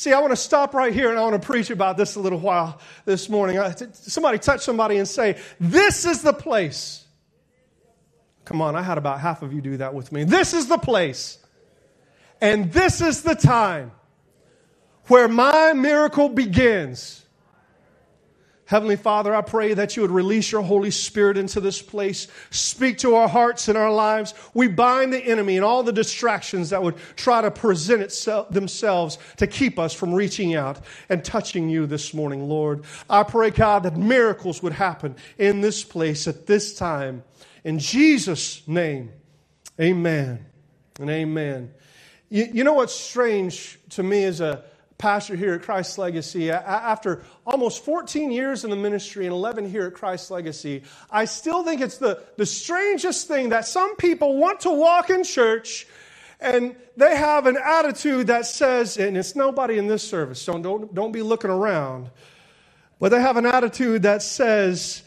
See, 0.05 0.13
I 0.13 0.21
want 0.21 0.33
to 0.33 0.37
stop 0.37 0.75
right 0.75 0.93
here 0.93 1.09
and 1.09 1.19
I 1.19 1.23
want 1.23 1.41
to 1.41 1.47
preach 1.47 1.71
about 1.71 1.97
this 1.97 2.17
a 2.17 2.21
little 2.21 2.39
while 2.39 2.79
this 3.07 3.31
morning. 3.31 3.57
Uh, 3.57 3.75
somebody 3.95 4.39
touch 4.39 4.61
somebody 4.61 4.99
and 4.99 5.09
say, 5.09 5.39
This 5.59 6.05
is 6.05 6.21
the 6.21 6.35
place. 6.35 7.07
Come 8.45 8.61
on, 8.61 8.77
I 8.77 8.83
had 8.83 8.99
about 8.99 9.21
half 9.21 9.41
of 9.41 9.55
you 9.55 9.63
do 9.63 9.79
that 9.79 9.95
with 9.95 10.13
me. 10.13 10.25
This 10.25 10.53
is 10.53 10.67
the 10.67 10.77
place. 10.77 11.39
And 12.43 12.71
this 12.71 13.01
is 13.01 13.23
the 13.23 13.35
time 13.35 13.93
where 15.07 15.27
my 15.27 15.73
miracle 15.73 16.29
begins. 16.29 17.24
Heavenly 18.67 18.97
Father, 18.97 19.35
I 19.35 19.43
pray 19.43 19.75
that 19.75 19.95
you 19.95 20.03
would 20.03 20.11
release 20.11 20.51
your 20.51 20.63
Holy 20.63 20.91
Spirit 20.91 21.37
into 21.37 21.61
this 21.61 21.83
place. 21.83 22.29
Speak 22.51 22.97
to 22.99 23.15
our 23.17 23.29
hearts 23.29 23.69
and 23.69 23.77
our 23.77 23.93
lives. 23.93 24.33
We 24.55 24.69
bind 24.69 25.13
the 25.13 25.23
enemy 25.23 25.57
and 25.57 25.65
all 25.65 25.83
the 25.83 25.93
distractions 25.93 26.71
that 26.71 26.83
would 26.83 26.97
try 27.15 27.43
to 27.43 27.51
present 27.51 28.01
itself, 28.01 28.51
themselves 28.51 29.19
to 29.37 29.47
keep 29.47 29.79
us 29.79 29.93
from 29.93 30.15
reaching 30.15 30.55
out 30.55 30.81
and 31.11 31.23
touching 31.23 31.69
you 31.69 31.87
this 31.87 32.15
morning, 32.15 32.49
Lord. 32.49 32.85
I 33.11 33.23
pray, 33.23 33.51
God, 33.51 33.83
that 33.83 33.99
miracles 33.99 34.63
would 34.63 34.73
happen 34.73 35.17
in 35.37 35.61
this 35.61 35.85
place 35.85 36.27
at 36.27 36.47
this 36.47 36.75
time. 36.75 37.23
In 37.65 37.79
Jesus' 37.79 38.67
name, 38.67 39.13
amen 39.79 40.47
and 40.99 41.11
amen. 41.11 41.75
You, 42.31 42.49
you 42.53 42.65
know 42.65 42.75
what's 42.75 42.95
strange 42.95 43.79
to 43.91 44.03
me 44.03 44.25
is 44.25 44.41
a 44.41 44.65
pastor 44.99 45.37
here 45.37 45.55
at 45.55 45.63
Christ's 45.63 45.99
Legacy, 45.99 46.51
after 46.51 47.23
almost 47.47 47.85
14 47.85 48.31
years 48.31 48.65
in 48.65 48.71
the 48.71 48.77
ministry 48.77 49.27
and 49.27 49.33
11 49.33 49.69
here 49.69 49.87
at 49.87 49.95
Christ's 49.95 50.31
Legacy, 50.31 50.83
I 51.11 51.25
still 51.25 51.65
think 51.65 51.81
it's 51.81 51.99
the, 51.99 52.23
the 52.37 52.47
strangest 52.47 53.29
thing 53.29 53.51
that 53.51 53.67
some 53.67 53.97
people 53.97 54.37
want 54.37 54.61
to 54.61 54.71
walk 54.71 55.11
in 55.11 55.25
church 55.25 55.87
and 56.41 56.77
they 56.97 57.17
have 57.17 57.47
an 57.47 57.57
attitude 57.57 58.27
that 58.27 58.47
says, 58.47 58.99
and 58.99 59.17
it's 59.17 59.35
nobody 59.35 59.79
in 59.79 59.87
this 59.87 60.07
service, 60.07 60.41
so 60.41 60.59
don't, 60.59 60.95
don't 60.95 61.13
be 61.13 61.23
looking 61.23 61.51
around, 61.51 62.11
but 63.01 63.09
they 63.09 63.21
have 63.21 63.37
an 63.37 63.47
attitude 63.47 64.03
that 64.03 64.23
says, 64.23 65.03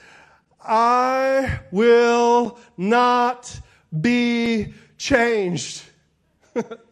I 0.62 1.60
will 1.72 2.60
not 2.76 3.60
be 4.02 4.74
changed. 4.98 5.84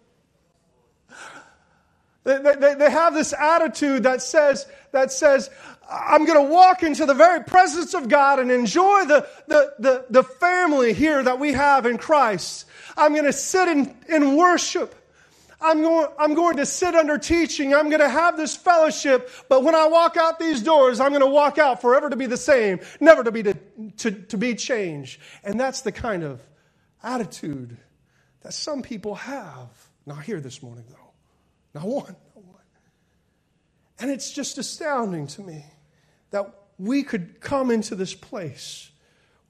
They, 2.26 2.40
they, 2.40 2.74
they 2.74 2.90
have 2.90 3.14
this 3.14 3.34
attitude 3.34 4.04
that 4.04 4.22
says, 4.22 4.66
that 4.92 5.12
says 5.12 5.50
I'm 5.90 6.26
going 6.26 6.44
to 6.44 6.52
walk 6.52 6.82
into 6.82 7.06
the 7.06 7.14
very 7.14 7.44
presence 7.44 7.94
of 7.94 8.10
God 8.10 8.40
and 8.40 8.52
enjoy 8.52 9.06
the, 9.06 9.28
the, 9.48 9.74
the, 9.78 10.06
the 10.10 10.24
family 10.24 10.94
here 10.94 11.22
that 11.22 11.40
we 11.40 11.54
have 11.54 11.86
in 11.86 11.98
Christ. 11.98 12.66
I'm 12.98 13.14
going 13.14 13.26
to 13.26 13.34
sit 13.34 13.68
in, 13.68 13.96
in 14.10 14.36
worship. 14.36 14.96
I'm 15.62 15.82
going, 15.82 16.08
I'm 16.18 16.34
going 16.34 16.58
to 16.58 16.66
sit 16.66 16.96
under 16.96 17.18
teaching. 17.20 17.74
I'm 17.74 17.90
going 17.90 18.02
to 18.02 18.10
have 18.10 18.38
this 18.38 18.56
fellowship. 18.56 19.30
But 19.48 19.64
when 19.64 19.76
I 19.76 19.88
walk 19.88 20.18
out 20.18 20.40
these 20.40 20.62
doors, 20.62 21.00
I'm 21.00 21.12
going 21.12 21.22
to 21.22 21.28
walk 21.28 21.60
out 21.60 21.82
forever 21.82 22.10
to 22.10 22.16
be 22.16 22.26
the 22.26 22.38
same, 22.38 22.80
never 23.00 23.24
to 23.24 23.32
be, 23.32 23.44
to, 23.44 23.56
to, 23.98 24.12
to 24.12 24.38
be 24.38 24.56
changed. 24.56 25.22
And 25.44 25.60
that's 25.60 25.82
the 25.82 25.92
kind 25.92 26.24
of 26.24 26.42
attitude 27.04 27.78
that 28.42 28.54
some 28.54 28.82
people 28.82 29.16
have. 29.16 29.70
Not 30.08 30.24
here 30.24 30.40
this 30.40 30.62
morning, 30.62 30.86
though. 30.90 31.05
Not 31.76 31.86
one, 31.86 32.16
not 32.36 32.44
one. 32.46 32.62
And 34.00 34.10
it's 34.10 34.32
just 34.32 34.58
astounding 34.58 35.28
to 35.28 35.42
me 35.42 35.66
that 36.32 36.52
we 36.80 37.04
could 37.04 37.42
come 37.42 37.70
into 37.70 37.96
this 37.96 38.14
place 38.14 38.90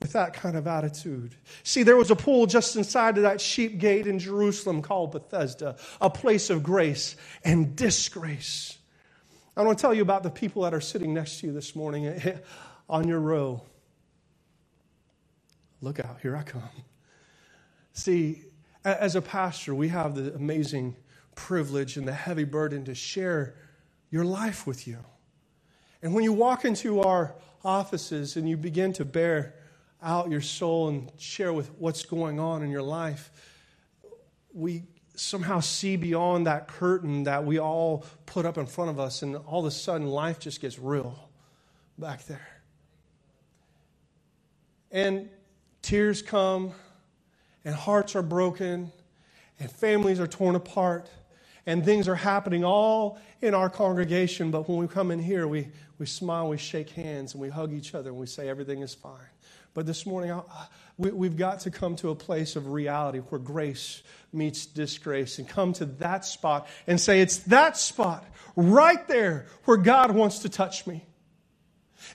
with 0.01 0.13
that 0.13 0.33
kind 0.33 0.57
of 0.57 0.67
attitude. 0.67 1.35
See, 1.63 1.83
there 1.83 1.95
was 1.95 2.11
a 2.11 2.15
pool 2.15 2.47
just 2.47 2.75
inside 2.75 3.17
of 3.17 3.23
that 3.23 3.39
sheep 3.39 3.77
gate 3.77 4.07
in 4.07 4.19
Jerusalem 4.19 4.81
called 4.81 5.11
Bethesda, 5.11 5.77
a 6.01 6.09
place 6.09 6.49
of 6.49 6.63
grace 6.63 7.15
and 7.43 7.75
disgrace. 7.75 8.77
I 9.55 9.61
want 9.61 9.77
to 9.77 9.81
tell 9.81 9.93
you 9.93 10.01
about 10.01 10.23
the 10.23 10.31
people 10.31 10.63
that 10.63 10.73
are 10.73 10.81
sitting 10.81 11.13
next 11.13 11.39
to 11.39 11.47
you 11.47 11.53
this 11.53 11.75
morning 11.75 12.07
eh, 12.07 12.19
eh, 12.23 12.37
on 12.89 13.07
your 13.07 13.19
row. 13.19 13.61
Look 15.79 15.99
out, 15.99 16.19
here 16.21 16.35
I 16.35 16.43
come. 16.43 16.63
See, 17.93 18.43
as 18.83 19.15
a 19.15 19.21
pastor, 19.21 19.73
we 19.73 19.87
have 19.89 20.15
the 20.15 20.33
amazing 20.35 20.95
privilege 21.35 21.97
and 21.97 22.07
the 22.07 22.13
heavy 22.13 22.43
burden 22.43 22.85
to 22.85 22.95
share 22.95 23.55
your 24.09 24.25
life 24.25 24.65
with 24.65 24.87
you. 24.87 24.99
And 26.01 26.13
when 26.13 26.23
you 26.23 26.33
walk 26.33 26.65
into 26.65 27.01
our 27.01 27.35
offices 27.63 28.35
and 28.35 28.47
you 28.47 28.57
begin 28.57 28.93
to 28.93 29.05
bear 29.05 29.55
out 30.01 30.29
your 30.29 30.41
soul 30.41 30.87
and 30.89 31.11
share 31.17 31.51
with 31.51 31.71
what's 31.79 32.05
going 32.05 32.39
on 32.39 32.63
in 32.63 32.69
your 32.69 32.83
life, 32.83 33.31
we 34.53 34.83
somehow 35.15 35.59
see 35.59 35.95
beyond 35.95 36.45
that 36.47 36.67
curtain 36.67 37.23
that 37.23 37.45
we 37.45 37.59
all 37.59 38.05
put 38.25 38.45
up 38.45 38.57
in 38.57 38.65
front 38.65 38.89
of 38.89 38.99
us, 38.99 39.21
and 39.21 39.35
all 39.35 39.61
of 39.61 39.65
a 39.65 39.71
sudden 39.71 40.07
life 40.07 40.39
just 40.39 40.61
gets 40.61 40.77
real 40.77 41.29
back 41.97 42.25
there. 42.25 42.47
And 44.91 45.29
tears 45.81 46.21
come, 46.21 46.71
and 47.63 47.73
hearts 47.73 48.15
are 48.15 48.21
broken, 48.21 48.91
and 49.59 49.71
families 49.71 50.19
are 50.19 50.27
torn 50.27 50.55
apart 50.55 51.09
and 51.65 51.83
things 51.83 52.07
are 52.07 52.15
happening 52.15 52.63
all 52.63 53.19
in 53.41 53.53
our 53.53 53.69
congregation, 53.69 54.51
but 54.51 54.69
when 54.69 54.77
we 54.77 54.87
come 54.87 55.11
in 55.11 55.19
here, 55.19 55.47
we, 55.47 55.67
we 55.97 56.05
smile, 56.05 56.49
we 56.49 56.57
shake 56.57 56.89
hands, 56.91 57.33
and 57.33 57.41
we 57.41 57.49
hug 57.49 57.73
each 57.73 57.95
other, 57.95 58.09
and 58.09 58.19
we 58.19 58.27
say 58.27 58.47
everything 58.47 58.81
is 58.81 58.93
fine. 58.93 59.29
But 59.73 59.85
this 59.85 60.05
morning, 60.05 60.31
I, 60.31 60.41
we, 60.97 61.11
we've 61.11 61.37
got 61.37 61.61
to 61.61 61.71
come 61.71 61.95
to 61.97 62.09
a 62.09 62.15
place 62.15 62.55
of 62.55 62.67
reality 62.67 63.19
where 63.19 63.39
grace 63.39 64.03
meets 64.31 64.65
disgrace 64.65 65.39
and 65.39 65.47
come 65.47 65.73
to 65.73 65.85
that 65.85 66.25
spot 66.25 66.67
and 66.87 66.99
say, 66.99 67.21
It's 67.21 67.39
that 67.39 67.77
spot 67.77 68.25
right 68.55 69.05
there 69.07 69.47
where 69.65 69.77
God 69.77 70.11
wants 70.11 70.39
to 70.39 70.49
touch 70.49 70.87
me. 70.87 71.05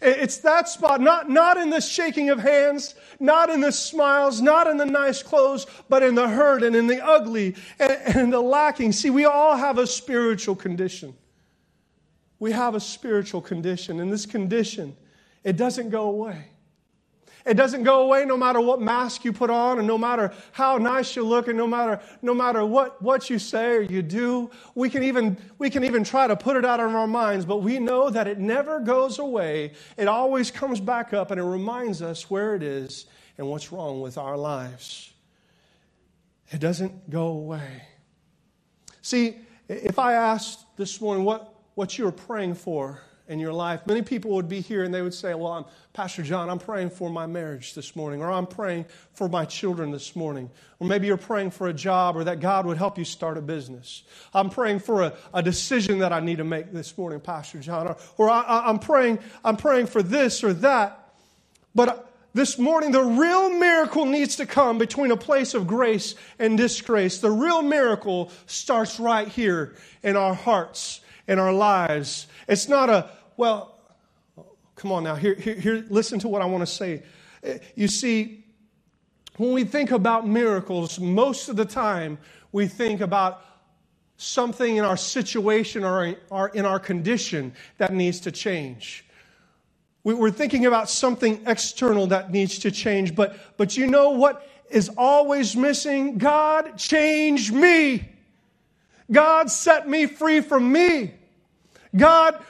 It's 0.00 0.38
that 0.38 0.68
spot, 0.68 1.00
not, 1.00 1.28
not 1.28 1.56
in 1.56 1.70
the 1.70 1.80
shaking 1.80 2.30
of 2.30 2.38
hands, 2.38 2.94
not 3.18 3.50
in 3.50 3.60
the 3.60 3.72
smiles, 3.72 4.40
not 4.40 4.66
in 4.66 4.76
the 4.76 4.86
nice 4.86 5.22
clothes, 5.22 5.66
but 5.88 6.02
in 6.02 6.14
the 6.14 6.28
hurt 6.28 6.62
and 6.62 6.74
in 6.74 6.86
the 6.86 7.04
ugly 7.04 7.54
and, 7.78 7.92
and 7.92 8.16
in 8.16 8.30
the 8.30 8.40
lacking. 8.40 8.92
See, 8.92 9.10
we 9.10 9.24
all 9.24 9.56
have 9.56 9.78
a 9.78 9.86
spiritual 9.86 10.56
condition. 10.56 11.14
We 12.38 12.52
have 12.52 12.74
a 12.74 12.80
spiritual 12.80 13.42
condition, 13.42 14.00
and 14.00 14.10
this 14.10 14.24
condition, 14.24 14.96
it 15.44 15.56
doesn't 15.56 15.90
go 15.90 16.08
away. 16.08 16.46
It 17.46 17.54
doesn't 17.54 17.84
go 17.84 18.02
away 18.02 18.24
no 18.24 18.36
matter 18.36 18.60
what 18.60 18.80
mask 18.80 19.24
you 19.24 19.32
put 19.32 19.50
on 19.50 19.78
and 19.78 19.86
no 19.86 19.96
matter 19.96 20.32
how 20.52 20.76
nice 20.76 21.16
you 21.16 21.24
look 21.24 21.48
and 21.48 21.56
no 21.56 21.66
matter, 21.66 22.00
no 22.20 22.34
matter 22.34 22.64
what, 22.64 23.00
what 23.00 23.30
you 23.30 23.38
say 23.38 23.76
or 23.76 23.82
you 23.82 24.02
do. 24.02 24.50
We 24.74 24.90
can, 24.90 25.02
even, 25.02 25.38
we 25.58 25.70
can 25.70 25.84
even 25.84 26.04
try 26.04 26.26
to 26.26 26.36
put 26.36 26.56
it 26.56 26.64
out 26.64 26.80
of 26.80 26.94
our 26.94 27.06
minds, 27.06 27.44
but 27.44 27.58
we 27.58 27.78
know 27.78 28.10
that 28.10 28.26
it 28.26 28.38
never 28.38 28.80
goes 28.80 29.18
away. 29.18 29.72
It 29.96 30.06
always 30.06 30.50
comes 30.50 30.80
back 30.80 31.14
up 31.14 31.30
and 31.30 31.40
it 31.40 31.44
reminds 31.44 32.02
us 32.02 32.30
where 32.30 32.54
it 32.54 32.62
is 32.62 33.06
and 33.38 33.48
what's 33.48 33.72
wrong 33.72 34.00
with 34.00 34.18
our 34.18 34.36
lives. 34.36 35.12
It 36.50 36.60
doesn't 36.60 37.08
go 37.08 37.28
away. 37.28 37.82
See, 39.00 39.36
if 39.68 39.98
I 39.98 40.12
asked 40.12 40.76
this 40.76 41.00
morning 41.00 41.24
what, 41.24 41.54
what 41.74 41.96
you 41.96 42.04
were 42.04 42.12
praying 42.12 42.54
for, 42.54 43.00
in 43.30 43.38
your 43.38 43.52
life. 43.52 43.86
Many 43.86 44.02
people 44.02 44.32
would 44.32 44.48
be 44.48 44.60
here 44.60 44.82
and 44.82 44.92
they 44.92 45.02
would 45.02 45.14
say, 45.14 45.34
Well, 45.34 45.52
I'm 45.52 45.64
Pastor 45.92 46.22
John, 46.22 46.48
I'm 46.48 46.60
praying 46.60 46.90
for 46.90 47.10
my 47.10 47.26
marriage 47.26 47.74
this 47.74 47.96
morning, 47.96 48.22
or 48.22 48.30
I'm 48.30 48.46
praying 48.46 48.86
for 49.12 49.28
my 49.28 49.44
children 49.44 49.90
this 49.90 50.14
morning. 50.14 50.48
Or 50.78 50.86
maybe 50.86 51.08
you're 51.08 51.16
praying 51.16 51.50
for 51.50 51.66
a 51.66 51.72
job 51.72 52.16
or 52.16 52.22
that 52.24 52.38
God 52.38 52.64
would 52.64 52.78
help 52.78 52.96
you 52.96 53.04
start 53.04 53.36
a 53.36 53.42
business. 53.42 54.04
I'm 54.32 54.50
praying 54.50 54.80
for 54.80 55.02
a, 55.02 55.14
a 55.34 55.42
decision 55.42 55.98
that 55.98 56.12
I 56.12 56.20
need 56.20 56.38
to 56.38 56.44
make 56.44 56.72
this 56.72 56.96
morning, 56.96 57.18
Pastor 57.18 57.58
John. 57.58 57.88
Or, 57.88 57.96
or 58.18 58.30
I, 58.30 58.62
I'm, 58.66 58.78
praying, 58.78 59.18
I'm 59.44 59.56
praying 59.56 59.88
for 59.88 60.00
this 60.00 60.44
or 60.44 60.52
that. 60.54 61.12
But 61.74 61.88
uh, 61.88 61.96
this 62.34 62.56
morning, 62.56 62.92
the 62.92 63.02
real 63.02 63.50
miracle 63.50 64.06
needs 64.06 64.36
to 64.36 64.46
come 64.46 64.78
between 64.78 65.10
a 65.10 65.16
place 65.16 65.54
of 65.54 65.66
grace 65.66 66.14
and 66.38 66.56
disgrace. 66.56 67.18
The 67.18 67.32
real 67.32 67.62
miracle 67.62 68.30
starts 68.46 69.00
right 69.00 69.26
here 69.26 69.74
in 70.04 70.14
our 70.14 70.34
hearts, 70.34 71.00
in 71.26 71.40
our 71.40 71.52
lives. 71.52 72.28
It's 72.46 72.68
not 72.68 72.90
a, 72.90 73.10
well, 73.36 73.79
come 74.80 74.92
on 74.92 75.04
now, 75.04 75.14
here, 75.14 75.34
here, 75.34 75.56
here, 75.56 75.84
listen 75.90 76.18
to 76.18 76.26
what 76.26 76.40
I 76.40 76.46
want 76.46 76.62
to 76.62 76.66
say. 76.66 77.02
Eh, 77.42 77.58
you 77.74 77.86
see, 77.86 78.42
when 79.36 79.52
we 79.52 79.62
think 79.62 79.90
about 79.90 80.26
miracles, 80.26 80.98
most 80.98 81.50
of 81.50 81.56
the 81.56 81.66
time 81.66 82.16
we 82.50 82.66
think 82.66 83.02
about 83.02 83.44
something 84.16 84.78
in 84.78 84.84
our 84.84 84.96
situation 84.96 85.84
or 85.84 86.48
in 86.48 86.64
our 86.64 86.80
condition 86.80 87.52
that 87.76 87.92
needs 87.92 88.20
to 88.20 88.32
change. 88.32 89.04
We're 90.02 90.30
thinking 90.30 90.64
about 90.64 90.88
something 90.88 91.42
external 91.46 92.06
that 92.06 92.32
needs 92.32 92.58
to 92.60 92.70
change, 92.70 93.14
but, 93.14 93.38
but 93.58 93.76
you 93.76 93.86
know 93.86 94.10
what 94.10 94.48
is 94.70 94.90
always 94.96 95.54
missing? 95.54 96.16
God 96.16 96.78
changed 96.78 97.52
me. 97.52 98.08
God 99.12 99.50
set 99.50 99.86
me 99.86 100.06
free 100.06 100.40
from 100.40 100.72
me. 100.72 101.12
God 101.94 102.42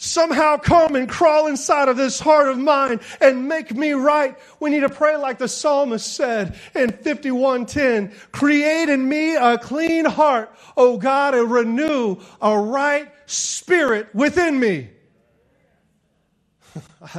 somehow 0.00 0.56
come 0.56 0.96
and 0.96 1.06
crawl 1.06 1.46
inside 1.46 1.88
of 1.88 1.96
this 1.96 2.18
heart 2.18 2.48
of 2.48 2.56
mine 2.56 3.00
and 3.20 3.46
make 3.46 3.74
me 3.74 3.92
right. 3.92 4.36
We 4.58 4.70
need 4.70 4.80
to 4.80 4.88
pray 4.88 5.16
like 5.16 5.36
the 5.36 5.46
psalmist 5.46 6.14
said 6.14 6.58
in 6.74 6.90
51:10, 6.90 8.12
create 8.32 8.88
in 8.88 9.06
me 9.06 9.36
a 9.36 9.58
clean 9.58 10.06
heart, 10.06 10.52
O 10.76 10.96
God, 10.96 11.34
and 11.34 11.50
renew 11.50 12.16
a 12.40 12.58
right 12.58 13.12
spirit 13.26 14.08
within 14.14 14.58
me. 14.58 14.88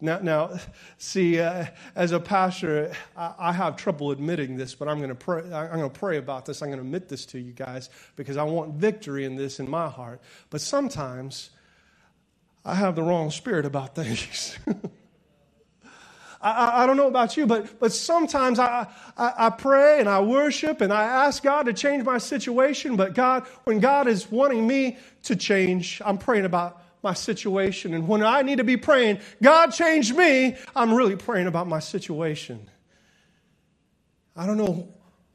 now, 0.00 0.18
now, 0.18 0.58
see, 0.96 1.38
uh, 1.38 1.66
as 1.94 2.10
a 2.10 2.18
pastor, 2.18 2.92
I, 3.16 3.34
I, 3.38 3.52
have 3.52 3.76
trouble 3.76 4.10
admitting 4.10 4.56
this, 4.56 4.74
but 4.74 4.88
I'm 4.88 4.98
going 4.98 5.10
to 5.10 5.14
pray. 5.14 5.42
I'm 5.52 5.78
going 5.78 5.90
to 5.90 5.98
pray 5.98 6.16
about 6.16 6.44
this. 6.44 6.60
I'm 6.60 6.70
going 6.70 6.78
to 6.78 6.84
admit 6.84 7.08
this 7.08 7.24
to 7.26 7.38
you 7.38 7.52
guys 7.52 7.88
because 8.16 8.36
I 8.36 8.42
want 8.42 8.74
victory 8.74 9.24
in 9.24 9.36
this 9.36 9.60
in 9.60 9.70
my 9.70 9.88
heart. 9.88 10.20
But 10.50 10.60
sometimes 10.60 11.50
I 12.68 12.74
have 12.74 12.94
the 12.94 13.02
wrong 13.02 13.30
spirit 13.30 13.64
about 13.64 13.94
things. 13.94 14.58
I, 16.40 16.82
I, 16.82 16.86
don't 16.86 16.98
know 16.98 17.08
about 17.08 17.34
you, 17.36 17.46
but, 17.46 17.80
but 17.80 17.92
sometimes 17.92 18.58
I, 18.58 18.86
I, 19.16 19.32
I, 19.38 19.50
pray 19.50 20.00
and 20.00 20.08
I 20.08 20.20
worship 20.20 20.82
and 20.82 20.92
I 20.92 21.02
ask 21.02 21.42
God 21.42 21.64
to 21.64 21.72
change 21.72 22.04
my 22.04 22.18
situation. 22.18 22.94
But 22.94 23.14
God, 23.14 23.46
when 23.64 23.80
God 23.80 24.06
is 24.06 24.30
wanting 24.30 24.66
me 24.66 24.98
to 25.24 25.34
change, 25.34 26.02
I'm 26.04 26.18
praying 26.18 26.44
about 26.44 26.82
my 27.02 27.14
situation. 27.14 27.94
And 27.94 28.06
when 28.06 28.22
I 28.22 28.42
need 28.42 28.58
to 28.58 28.64
be 28.64 28.76
praying, 28.76 29.20
God 29.42 29.70
change 29.70 30.12
me, 30.12 30.54
I'm 30.76 30.92
really 30.92 31.16
praying 31.16 31.46
about 31.46 31.68
my 31.68 31.78
situation. 31.78 32.68
I 34.36 34.46
don't 34.46 34.58
know 34.58 34.92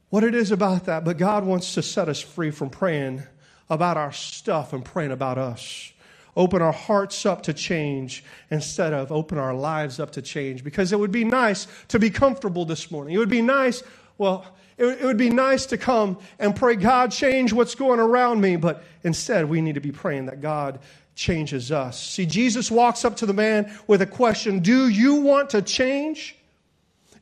what 0.10 0.24
it 0.24 0.36
is 0.36 0.52
about 0.52 0.86
that, 0.86 1.04
but 1.04 1.18
God 1.18 1.46
wants 1.46 1.74
to 1.74 1.82
set 1.82 2.08
us 2.10 2.22
free 2.22 2.52
from 2.52 2.70
praying 2.70 3.24
about 3.72 3.98
our 3.98 4.12
stuff 4.12 4.72
and 4.72 4.86
praying 4.86 5.12
about 5.12 5.40
us 5.40 5.94
open 6.36 6.62
our 6.62 6.72
hearts 6.72 7.26
up 7.26 7.44
to 7.44 7.54
change 7.54 8.24
instead 8.50 8.94
of 8.94 9.12
open 9.12 9.38
our 9.38 9.54
lives 9.54 10.00
up 10.00 10.12
to 10.12 10.22
change. 10.22 10.64
Because 10.64 10.92
it 10.92 11.00
would 11.00 11.12
be 11.12 11.24
nice 11.24 11.68
to 11.90 12.00
be 12.00 12.10
comfortable 12.10 12.66
this 12.66 12.92
morning. 12.92 13.16
It 13.16 13.18
would 13.20 13.30
be 13.30 13.42
nice, 13.42 13.84
well, 14.18 14.46
it, 14.78 14.86
it 14.86 15.04
would 15.04 15.18
be 15.18 15.30
nice 15.30 15.66
to 15.68 15.78
come 15.78 16.18
and 16.40 16.56
pray, 16.56 16.76
God, 16.76 17.12
change 17.12 17.54
what's 17.54 17.76
going 17.76 18.00
around 18.00 18.42
me. 18.42 18.56
But 18.56 18.84
instead, 19.04 19.50
we 19.50 19.62
need 19.62 19.76
to 19.76 19.82
be 19.82 19.92
praying 19.92 20.26
that 20.28 20.42
God 20.42 20.80
changes 21.16 21.72
us. 21.72 22.02
See, 22.02 22.26
Jesus 22.26 22.72
walks 22.72 23.06
up 23.06 23.18
to 23.18 23.26
the 23.26 23.34
man 23.34 23.72
with 23.88 24.02
a 24.02 24.08
question 24.08 24.60
Do 24.60 24.88
you 24.88 25.16
want 25.16 25.52
to 25.52 25.62
change? 25.62 26.36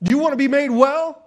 Do 0.01 0.11
you 0.11 0.17
want 0.17 0.33
to 0.33 0.37
be 0.37 0.47
made 0.47 0.69
well? 0.69 1.20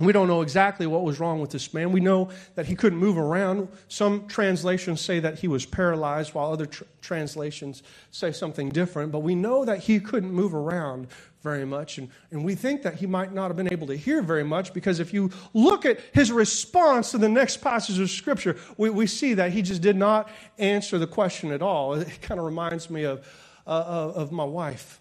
We 0.00 0.12
don't 0.12 0.26
know 0.26 0.42
exactly 0.42 0.86
what 0.86 1.04
was 1.04 1.20
wrong 1.20 1.40
with 1.40 1.50
this 1.50 1.72
man. 1.72 1.92
We 1.92 2.00
know 2.00 2.30
that 2.54 2.66
he 2.66 2.74
couldn't 2.74 2.98
move 2.98 3.18
around. 3.18 3.68
Some 3.88 4.26
translations 4.26 5.00
say 5.00 5.20
that 5.20 5.38
he 5.38 5.48
was 5.48 5.64
paralyzed, 5.64 6.34
while 6.34 6.50
other 6.50 6.66
tr- 6.66 6.84
translations 7.00 7.82
say 8.10 8.32
something 8.32 8.70
different. 8.70 9.12
But 9.12 9.20
we 9.20 9.34
know 9.34 9.64
that 9.64 9.78
he 9.80 10.00
couldn't 10.00 10.32
move 10.32 10.54
around 10.54 11.06
very 11.42 11.64
much. 11.64 11.98
And, 11.98 12.08
and 12.30 12.44
we 12.44 12.54
think 12.54 12.82
that 12.82 12.96
he 12.96 13.06
might 13.06 13.32
not 13.32 13.48
have 13.48 13.56
been 13.56 13.72
able 13.72 13.86
to 13.88 13.96
hear 13.96 14.22
very 14.22 14.44
much 14.44 14.72
because 14.72 14.98
if 14.98 15.12
you 15.12 15.30
look 15.54 15.84
at 15.84 16.00
his 16.12 16.32
response 16.32 17.10
to 17.10 17.18
the 17.18 17.28
next 17.28 17.58
passage 17.58 17.98
of 17.98 18.10
Scripture, 18.10 18.56
we, 18.76 18.90
we 18.90 19.06
see 19.06 19.34
that 19.34 19.52
he 19.52 19.62
just 19.62 19.82
did 19.82 19.96
not 19.96 20.30
answer 20.58 20.98
the 20.98 21.06
question 21.06 21.52
at 21.52 21.62
all. 21.62 21.94
It 21.94 22.20
kind 22.22 22.40
of 22.40 22.46
reminds 22.46 22.90
me 22.90 23.04
of, 23.04 23.26
uh, 23.66 24.12
of 24.14 24.32
my 24.32 24.44
wife 24.44 25.00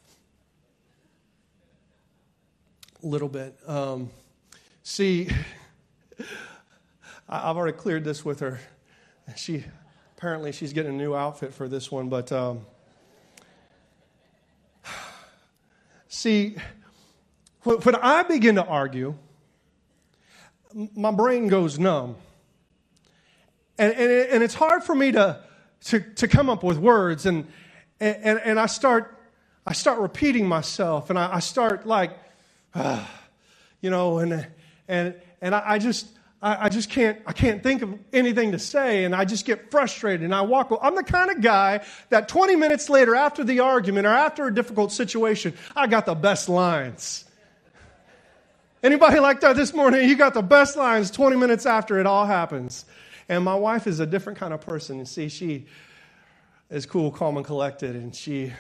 a 3.04 3.08
little 3.08 3.30
bit. 3.30 3.58
Um, 3.66 4.10
See, 4.84 5.30
I've 7.30 7.56
already 7.56 7.78
cleared 7.78 8.04
this 8.04 8.26
with 8.26 8.40
her. 8.40 8.60
She 9.36 9.64
apparently 10.18 10.52
she's 10.52 10.74
getting 10.74 10.94
a 10.94 10.98
new 10.98 11.16
outfit 11.16 11.54
for 11.54 11.68
this 11.68 11.92
one, 11.92 12.10
but 12.10 12.32
um, 12.32 12.66
see, 16.08 16.56
when 17.64 17.96
I 17.96 18.24
begin 18.24 18.56
to 18.56 18.66
argue, 18.66 19.14
my 20.74 21.12
brain 21.12 21.48
goes 21.48 21.78
numb. 21.78 22.16
And, 23.78 23.94
and, 23.94 24.12
and 24.12 24.44
it's 24.44 24.56
hard 24.56 24.84
for 24.84 24.96
me 24.96 25.12
to, 25.12 25.44
to, 25.86 26.00
to 26.00 26.28
come 26.28 26.50
up 26.50 26.64
with 26.64 26.80
words. 26.80 27.28
And, 27.28 27.48
and, 28.00 28.40
and 28.40 28.60
I, 28.60 28.66
start, 28.66 29.18
I 29.66 29.74
start 29.74 30.00
repeating 30.00 30.48
myself. 30.48 31.10
And 31.12 31.20
I, 31.20 31.36
I 31.36 31.40
start 31.40 31.86
like, 31.86 32.18
uh, 32.74 33.06
you 33.82 33.90
know, 33.90 34.20
and, 34.20 34.48
and, 34.88 35.16
and 35.42 35.56
I, 35.56 35.64
I 35.66 35.80
just, 35.80 36.08
I, 36.42 36.66
I, 36.66 36.70
just 36.70 36.90
can't, 36.90 37.20
I 37.26 37.34
can't 37.34 37.62
think 37.62 37.82
of 37.82 37.94
anything 38.12 38.52
to 38.54 38.60
say, 38.60 39.04
and 39.06 39.16
I 39.16 39.26
just 39.26 39.46
get 39.46 39.70
frustrated, 39.70 40.24
and 40.24 40.34
I 40.34 40.42
walk. 40.42 40.78
I'm 40.82 40.96
the 40.96 41.04
kind 41.04 41.30
of 41.30 41.42
guy 41.42 41.86
that 42.10 42.28
20 42.28 42.56
minutes 42.56 42.90
later, 42.90 43.16
after 43.16 43.44
the 43.44 43.60
argument 43.60 44.08
or 44.08 44.12
after 44.12 44.48
a 44.48 44.54
difficult 44.54 44.92
situation, 44.92 45.54
I 45.76 45.88
got 45.88 46.06
the 46.06 46.16
best 46.16 46.50
lines. 46.50 47.26
Anybody 48.84 49.20
like 49.20 49.42
that 49.42 49.56
this 49.56 49.74
morning? 49.74 50.10
You 50.10 50.16
got 50.16 50.34
the 50.34 50.42
best 50.42 50.76
lines 50.76 51.12
20 51.12 51.38
minutes 51.38 51.68
after 51.68 52.00
it 52.00 52.08
all 52.08 52.26
happens. 52.26 52.86
And 53.30 53.46
my 53.46 53.56
wife 53.56 53.86
is 53.86 54.00
a 54.00 54.08
different 54.08 54.40
kind 54.40 54.54
of 54.54 54.62
person. 54.62 54.98
You 54.98 55.06
see, 55.06 55.30
she 55.30 55.68
is 56.72 56.88
cool, 56.88 57.12
calm, 57.12 57.38
and 57.38 57.46
collected, 57.46 57.96
and 57.96 58.16
she 58.16 58.52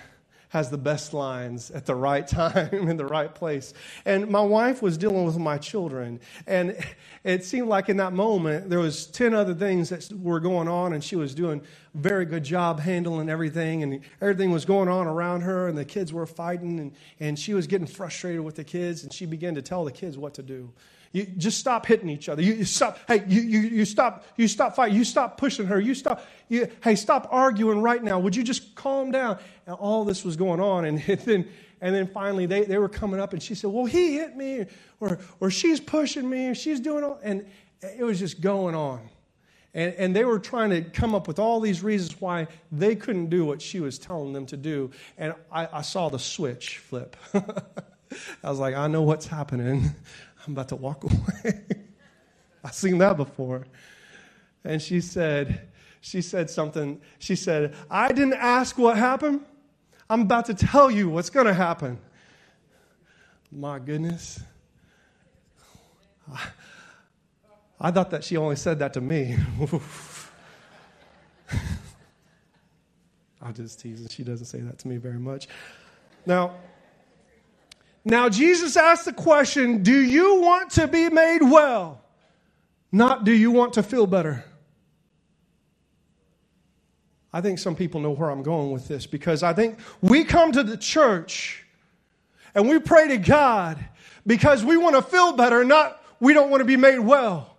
has 0.51 0.69
the 0.69 0.77
best 0.77 1.13
lines 1.13 1.71
at 1.71 1.85
the 1.85 1.95
right 1.95 2.27
time 2.41 2.89
in 2.89 2.97
the 2.97 3.05
right 3.05 3.33
place. 3.33 3.73
And 4.05 4.29
my 4.29 4.41
wife 4.41 4.81
was 4.81 4.97
dealing 4.97 5.25
with 5.25 5.37
my 5.37 5.57
children, 5.57 6.19
and 6.45 6.77
it 7.23 7.45
seemed 7.45 7.69
like 7.69 7.87
in 7.87 7.97
that 7.97 8.11
moment 8.13 8.69
there 8.69 8.79
was 8.79 9.07
10 9.07 9.33
other 9.33 9.53
things 9.53 9.89
that 9.89 10.11
were 10.19 10.39
going 10.39 10.67
on 10.67 10.93
and 10.93 11.03
she 11.03 11.15
was 11.15 11.33
doing 11.33 11.61
a 11.93 11.97
very 11.97 12.25
good 12.25 12.43
job 12.43 12.79
handling 12.79 13.29
everything 13.29 13.83
and 13.83 14.01
everything 14.21 14.51
was 14.51 14.65
going 14.65 14.89
on 14.89 15.07
around 15.07 15.41
her 15.41 15.67
and 15.67 15.77
the 15.77 15.85
kids 15.85 16.11
were 16.11 16.25
fighting 16.25 16.79
and, 16.79 16.93
and 17.19 17.37
she 17.37 17.53
was 17.53 17.67
getting 17.67 17.87
frustrated 17.87 18.41
with 18.41 18.55
the 18.55 18.63
kids 18.63 19.03
and 19.03 19.13
she 19.13 19.25
began 19.25 19.55
to 19.55 19.61
tell 19.61 19.85
the 19.85 19.91
kids 19.91 20.17
what 20.17 20.33
to 20.33 20.43
do 20.43 20.71
you 21.11 21.25
just 21.25 21.59
stop 21.59 21.85
hitting 21.85 22.09
each 22.09 22.29
other. 22.29 22.41
You, 22.41 22.53
you 22.53 22.65
stop. 22.65 22.97
Hey, 23.07 23.23
you, 23.27 23.41
you, 23.41 23.59
you 23.59 23.85
stop. 23.85 24.25
You 24.37 24.47
stop 24.47 24.75
fighting. 24.75 24.97
You 24.97 25.03
stop 25.03 25.37
pushing 25.37 25.65
her. 25.65 25.79
You 25.79 25.93
stop. 25.93 26.25
You, 26.47 26.69
hey, 26.83 26.95
stop 26.95 27.27
arguing 27.31 27.81
right 27.81 28.01
now. 28.01 28.19
Would 28.19 28.35
you 28.35 28.43
just 28.43 28.75
calm 28.75 29.11
down? 29.11 29.37
And 29.65 29.75
all 29.75 30.05
this 30.05 30.23
was 30.23 30.37
going 30.37 30.59
on, 30.59 30.85
and, 30.85 31.03
and 31.07 31.19
then 31.25 31.49
and 31.81 31.95
then 31.95 32.07
finally 32.07 32.45
they, 32.45 32.63
they 32.63 32.77
were 32.77 32.89
coming 32.89 33.19
up, 33.19 33.33
and 33.33 33.43
she 33.43 33.55
said, 33.55 33.71
"Well, 33.71 33.85
he 33.85 34.13
hit 34.13 34.37
me, 34.37 34.65
or 34.99 35.19
or 35.39 35.51
she's 35.51 35.79
pushing 35.79 36.29
me, 36.29 36.47
or 36.47 36.55
she's 36.55 36.79
doing 36.79 37.03
all," 37.03 37.19
and 37.23 37.45
it 37.81 38.03
was 38.03 38.19
just 38.19 38.39
going 38.39 38.75
on. 38.75 39.09
And, 39.73 39.93
and 39.95 40.15
they 40.15 40.25
were 40.25 40.39
trying 40.39 40.69
to 40.71 40.81
come 40.81 41.15
up 41.15 41.27
with 41.27 41.39
all 41.39 41.61
these 41.61 41.81
reasons 41.81 42.19
why 42.19 42.47
they 42.71 42.95
couldn't 42.95 43.29
do 43.29 43.45
what 43.45 43.61
she 43.61 43.79
was 43.79 43.97
telling 43.97 44.33
them 44.33 44.45
to 44.47 44.57
do. 44.57 44.91
And 45.17 45.33
I, 45.49 45.67
I 45.71 45.81
saw 45.81 46.09
the 46.09 46.19
switch 46.19 46.79
flip. 46.79 47.15
I 47.33 48.49
was 48.49 48.59
like, 48.59 48.75
I 48.75 48.87
know 48.87 49.01
what's 49.03 49.27
happening. 49.27 49.91
I'm 50.45 50.53
about 50.53 50.69
to 50.69 50.75
walk 50.75 51.03
away. 51.43 51.63
I've 52.63 52.73
seen 52.73 52.97
that 52.99 53.17
before. 53.17 53.65
And 54.63 54.81
she 54.81 55.01
said, 55.01 55.67
she 56.01 56.21
said 56.21 56.49
something. 56.49 57.01
She 57.19 57.35
said, 57.35 57.75
I 57.89 58.09
didn't 58.09 58.33
ask 58.33 58.77
what 58.77 58.97
happened. 58.97 59.41
I'm 60.09 60.21
about 60.21 60.45
to 60.47 60.53
tell 60.53 60.91
you 60.91 61.09
what's 61.09 61.29
going 61.29 61.45
to 61.47 61.53
happen. 61.53 61.97
My 63.51 63.79
goodness. 63.79 64.41
I, 66.31 66.41
I 67.79 67.91
thought 67.91 68.11
that 68.11 68.23
she 68.23 68.37
only 68.37 68.55
said 68.55 68.79
that 68.79 68.93
to 68.93 69.01
me. 69.01 69.37
I 73.41 73.51
just 73.51 73.79
tease, 73.79 74.01
and 74.01 74.11
she 74.11 74.23
doesn't 74.23 74.45
say 74.45 74.59
that 74.59 74.77
to 74.79 74.87
me 74.87 74.97
very 74.97 75.17
much. 75.17 75.47
Now, 76.25 76.55
now, 78.03 78.29
Jesus 78.29 78.77
asked 78.77 79.05
the 79.05 79.13
question 79.13 79.83
Do 79.83 79.99
you 79.99 80.41
want 80.41 80.71
to 80.71 80.87
be 80.87 81.09
made 81.09 81.41
well? 81.41 82.01
Not 82.91 83.23
do 83.23 83.31
you 83.31 83.51
want 83.51 83.73
to 83.73 83.83
feel 83.83 84.07
better? 84.07 84.43
I 87.33 87.39
think 87.39 87.59
some 87.59 87.75
people 87.75 88.01
know 88.01 88.11
where 88.11 88.29
I'm 88.29 88.43
going 88.43 88.71
with 88.71 88.87
this 88.87 89.05
because 89.05 89.41
I 89.41 89.53
think 89.53 89.79
we 90.01 90.25
come 90.25 90.51
to 90.51 90.63
the 90.63 90.75
church 90.75 91.65
and 92.53 92.67
we 92.67 92.79
pray 92.79 93.07
to 93.07 93.17
God 93.17 93.77
because 94.27 94.65
we 94.65 94.75
want 94.75 94.95
to 94.95 95.01
feel 95.01 95.33
better, 95.33 95.63
not 95.63 96.03
we 96.19 96.33
don't 96.33 96.49
want 96.49 96.59
to 96.59 96.65
be 96.65 96.75
made 96.75 96.99
well. 96.99 97.50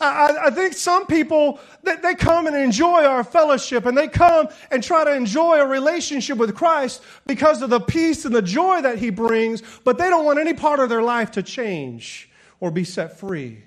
I, 0.00 0.46
I, 0.46 0.50
think 0.50 0.72
some 0.72 1.06
people, 1.06 1.60
they, 1.82 1.96
they 1.96 2.14
come 2.14 2.46
and 2.46 2.56
enjoy 2.56 3.04
our 3.04 3.22
fellowship 3.22 3.84
and 3.84 3.96
they 3.96 4.08
come 4.08 4.48
and 4.70 4.82
try 4.82 5.04
to 5.04 5.14
enjoy 5.14 5.60
a 5.60 5.66
relationship 5.66 6.38
with 6.38 6.54
Christ 6.54 7.02
because 7.26 7.60
of 7.60 7.68
the 7.68 7.80
peace 7.80 8.24
and 8.24 8.34
the 8.34 8.42
joy 8.42 8.80
that 8.80 8.98
He 8.98 9.10
brings, 9.10 9.62
but 9.84 9.98
they 9.98 10.08
don't 10.08 10.24
want 10.24 10.38
any 10.38 10.54
part 10.54 10.80
of 10.80 10.88
their 10.88 11.02
life 11.02 11.32
to 11.32 11.42
change 11.42 12.30
or 12.60 12.70
be 12.70 12.84
set 12.84 13.18
free. 13.18 13.62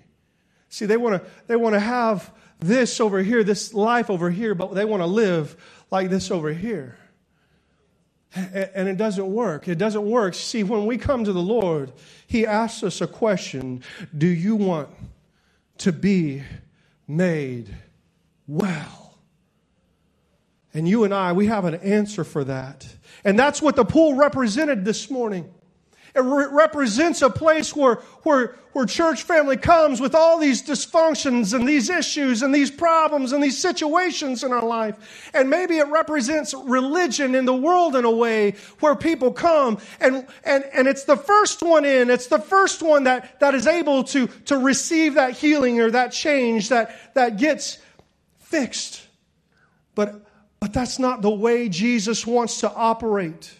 See, 0.69 0.85
they 0.87 0.97
want 0.97 1.21
to, 1.21 1.29
they 1.45 1.55
want 1.55 1.73
to 1.73 1.79
have 1.79 2.31
this 2.59 2.99
over 2.99 3.21
here, 3.21 3.43
this 3.43 3.73
life 3.73 4.09
over 4.09 4.31
here, 4.31 4.55
but 4.55 4.73
they 4.73 4.85
want 4.85 5.01
to 5.01 5.07
live 5.07 5.55
like 5.91 6.09
this 6.09 6.31
over 6.31 6.51
here. 6.51 6.97
And 8.35 8.87
it 8.87 8.97
doesn't 8.97 9.31
work. 9.31 9.67
It 9.67 9.77
doesn't 9.77 10.03
work. 10.03 10.33
See, 10.33 10.63
when 10.63 10.87
we 10.87 10.97
come 10.97 11.23
to 11.25 11.33
the 11.33 11.41
Lord, 11.41 11.93
He 12.25 12.47
asks 12.47 12.81
us 12.81 12.99
a 13.01 13.05
question 13.05 13.83
Do 14.17 14.25
you 14.25 14.55
want 14.55 14.89
to 15.79 15.91
be 15.91 16.43
made 17.07 17.75
well. 18.47 19.17
And 20.73 20.87
you 20.87 21.03
and 21.03 21.13
I, 21.13 21.33
we 21.33 21.47
have 21.47 21.65
an 21.65 21.75
answer 21.75 22.23
for 22.23 22.43
that. 22.45 22.87
And 23.23 23.37
that's 23.37 23.61
what 23.61 23.75
the 23.75 23.85
pool 23.85 24.15
represented 24.15 24.85
this 24.85 25.09
morning. 25.09 25.53
It 26.15 26.21
re- 26.21 26.47
represents 26.51 27.21
a 27.21 27.29
place 27.29 27.75
where, 27.75 27.95
where, 28.21 28.55
where 28.73 28.85
church 28.85 29.23
family 29.23 29.57
comes 29.57 29.99
with 29.99 30.13
all 30.13 30.37
these 30.37 30.61
dysfunctions 30.61 31.53
and 31.53 31.67
these 31.67 31.89
issues 31.89 32.43
and 32.43 32.53
these 32.53 32.69
problems 32.69 33.31
and 33.31 33.43
these 33.43 33.57
situations 33.57 34.43
in 34.43 34.51
our 34.51 34.65
life. 34.65 35.29
And 35.33 35.49
maybe 35.49 35.77
it 35.77 35.87
represents 35.87 36.53
religion 36.53 37.33
in 37.33 37.45
the 37.45 37.55
world 37.55 37.95
in 37.95 38.05
a 38.05 38.11
way 38.11 38.51
where 38.79 38.95
people 38.95 39.31
come 39.31 39.79
and, 39.99 40.27
and, 40.43 40.63
and 40.73 40.87
it's 40.87 41.05
the 41.05 41.17
first 41.17 41.63
one 41.63 41.85
in, 41.85 42.09
it's 42.09 42.27
the 42.27 42.39
first 42.39 42.83
one 42.83 43.05
that, 43.05 43.39
that 43.39 43.55
is 43.55 43.65
able 43.65 44.03
to, 44.05 44.27
to 44.45 44.57
receive 44.57 45.15
that 45.15 45.33
healing 45.33 45.79
or 45.81 45.91
that 45.91 46.11
change 46.11 46.69
that, 46.69 47.13
that 47.15 47.37
gets 47.37 47.79
fixed. 48.39 49.07
But 49.95 50.21
But 50.59 50.71
that's 50.71 50.97
not 50.97 51.21
the 51.21 51.29
way 51.29 51.67
Jesus 51.69 52.25
wants 52.25 52.61
to 52.61 52.71
operate. 52.71 53.51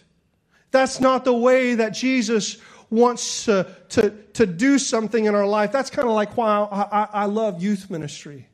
That's 0.74 1.00
not 1.00 1.24
the 1.24 1.32
way 1.32 1.76
that 1.76 1.90
Jesus 1.90 2.56
wants 2.90 3.44
to, 3.44 3.64
to, 3.90 4.10
to 4.32 4.44
do 4.44 4.80
something 4.80 5.24
in 5.24 5.32
our 5.32 5.46
life. 5.46 5.70
That's 5.70 5.88
kind 5.88 6.08
of 6.08 6.14
like 6.14 6.36
why 6.36 6.48
I, 6.48 6.82
I, 6.82 7.08
I 7.12 7.24
love 7.26 7.62
youth 7.62 7.88
ministry. 7.90 8.48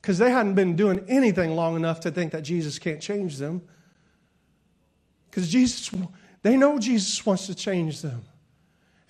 Because 0.00 0.16
they 0.16 0.30
hadn't 0.30 0.54
been 0.54 0.76
doing 0.76 1.04
anything 1.08 1.56
long 1.56 1.74
enough 1.74 1.98
to 2.02 2.12
think 2.12 2.30
that 2.30 2.42
Jesus 2.42 2.78
can't 2.78 3.00
change 3.00 3.38
them. 3.38 3.62
Because 5.28 5.48
Jesus, 5.48 5.90
they 6.42 6.56
know 6.56 6.78
Jesus 6.78 7.26
wants 7.26 7.48
to 7.48 7.54
change 7.56 8.00
them. 8.00 8.22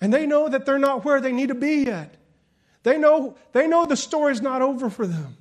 And 0.01 0.11
they 0.11 0.25
know 0.25 0.49
that 0.49 0.65
they're 0.65 0.79
not 0.79 1.05
where 1.05 1.21
they 1.21 1.33
need 1.33 1.49
to 1.49 1.55
be 1.55 1.83
yet. 1.83 2.15
They 2.81 2.97
know, 2.97 3.35
they 3.51 3.67
know 3.67 3.85
the 3.85 3.95
story's 3.95 4.41
not 4.41 4.63
over 4.63 4.89
for 4.89 5.05
them. 5.05 5.37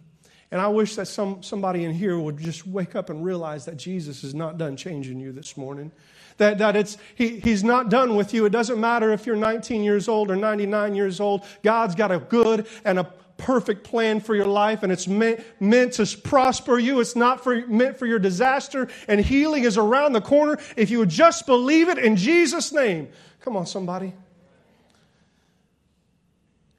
And 0.51 0.61
I 0.61 0.69
wish 0.69 0.95
that 0.97 1.07
some, 1.07 1.43
somebody 1.43 1.85
in 1.85 1.93
here 1.93 2.19
would 2.19 2.39
just 2.39 2.67
wake 2.67 2.95
up 2.95 3.11
and 3.11 3.25
realize 3.25 3.65
that 3.65 3.77
Jesus 3.77 4.23
is 4.23 4.35
not 4.35 4.59
done 4.59 4.77
changing 4.77 5.19
you 5.19 5.33
this 5.33 5.57
morning. 5.57 5.91
That, 6.39 6.59
that 6.59 6.77
it's, 6.77 6.99
he, 7.15 7.41
he's 7.41 7.65
not 7.65 7.89
done 7.89 8.15
with 8.15 8.33
you. 8.33 8.45
It 8.45 8.51
doesn't 8.51 8.79
matter 8.79 9.13
if 9.13 9.27
you're 9.27 9.37
19 9.37 9.83
years 9.83 10.09
old 10.09 10.31
or 10.31 10.37
99 10.37 10.95
years 10.95 11.19
old. 11.19 11.45
God's 11.63 11.95
got 11.95 12.13
a 12.13 12.19
good 12.19 12.67
and 12.85 12.99
a 12.99 13.05
perfect 13.39 13.85
plan 13.85 14.21
for 14.21 14.35
your 14.35 14.47
life 14.47 14.83
and 14.83 14.93
it's 14.93 15.09
meant, 15.09 15.41
meant 15.61 15.95
to 15.95 16.07
prosper 16.19 16.79
you. 16.79 17.01
It's 17.01 17.17
not 17.17 17.43
for, 17.43 17.67
meant 17.67 17.99
for 17.99 18.07
your 18.07 18.19
disaster 18.19 18.89
and 19.09 19.21
healing 19.21 19.65
is 19.65 19.77
around 19.77 20.13
the 20.13 20.21
corner 20.21 20.59
if 20.77 20.91
you 20.91 20.99
would 21.01 21.11
just 21.11 21.47
believe 21.47 21.89
it 21.89 21.99
in 21.99 22.17
Jesus' 22.17 22.73
name. 22.73 23.09
Come 23.41 23.57
on, 23.57 23.67
somebody. 23.67 24.13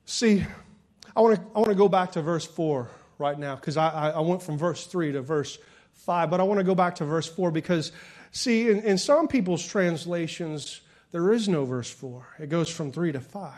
See, 0.05 0.45
I 1.15 1.21
want 1.21 1.35
to 1.35 1.41
I 1.55 1.59
want 1.59 1.69
to 1.69 1.75
go 1.75 1.89
back 1.89 2.13
to 2.13 2.21
verse 2.21 2.45
4 2.45 2.89
right 3.19 3.37
now 3.37 3.55
because 3.55 3.77
I, 3.77 4.11
I 4.11 4.19
went 4.19 4.41
from 4.41 4.57
verse 4.57 4.85
3 4.85 5.13
to 5.13 5.21
verse 5.21 5.57
5, 5.93 6.29
but 6.29 6.39
I 6.39 6.43
want 6.43 6.59
to 6.59 6.63
go 6.63 6.75
back 6.75 6.95
to 6.95 7.05
verse 7.05 7.27
4 7.27 7.51
because, 7.51 7.91
see, 8.31 8.69
in, 8.69 8.79
in 8.81 8.97
some 8.97 9.27
people's 9.27 9.65
translations, 9.65 10.81
there 11.11 11.31
is 11.31 11.47
no 11.47 11.65
verse 11.65 11.89
4. 11.89 12.25
It 12.39 12.49
goes 12.49 12.69
from 12.69 12.91
3 12.91 13.13
to 13.13 13.19
5. 13.19 13.53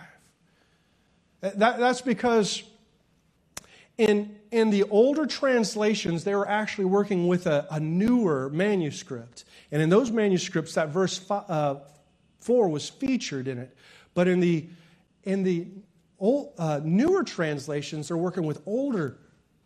That, 1.41 1.59
that's 1.59 2.01
because 2.01 2.63
in, 3.97 4.37
in 4.51 4.69
the 4.69 4.83
older 4.83 5.25
translations, 5.25 6.23
they 6.23 6.35
were 6.35 6.47
actually 6.47 6.85
working 6.85 7.27
with 7.27 7.47
a, 7.47 7.67
a 7.71 7.79
newer 7.79 8.49
manuscript. 8.49 9.45
And 9.71 9.81
in 9.81 9.89
those 9.89 10.11
manuscripts, 10.11 10.73
that 10.75 10.89
verse 10.89 11.17
five, 11.17 11.49
uh, 11.49 11.75
4 12.39 12.69
was 12.69 12.89
featured 12.89 13.47
in 13.47 13.57
it. 13.57 13.75
But 14.13 14.27
in 14.27 14.39
the, 14.39 14.67
in 15.23 15.43
the 15.43 15.67
old, 16.17 16.53
uh, 16.57 16.79
newer 16.83 17.23
translations, 17.23 18.07
they're 18.07 18.17
working 18.17 18.43
with 18.43 18.61
older 18.65 19.17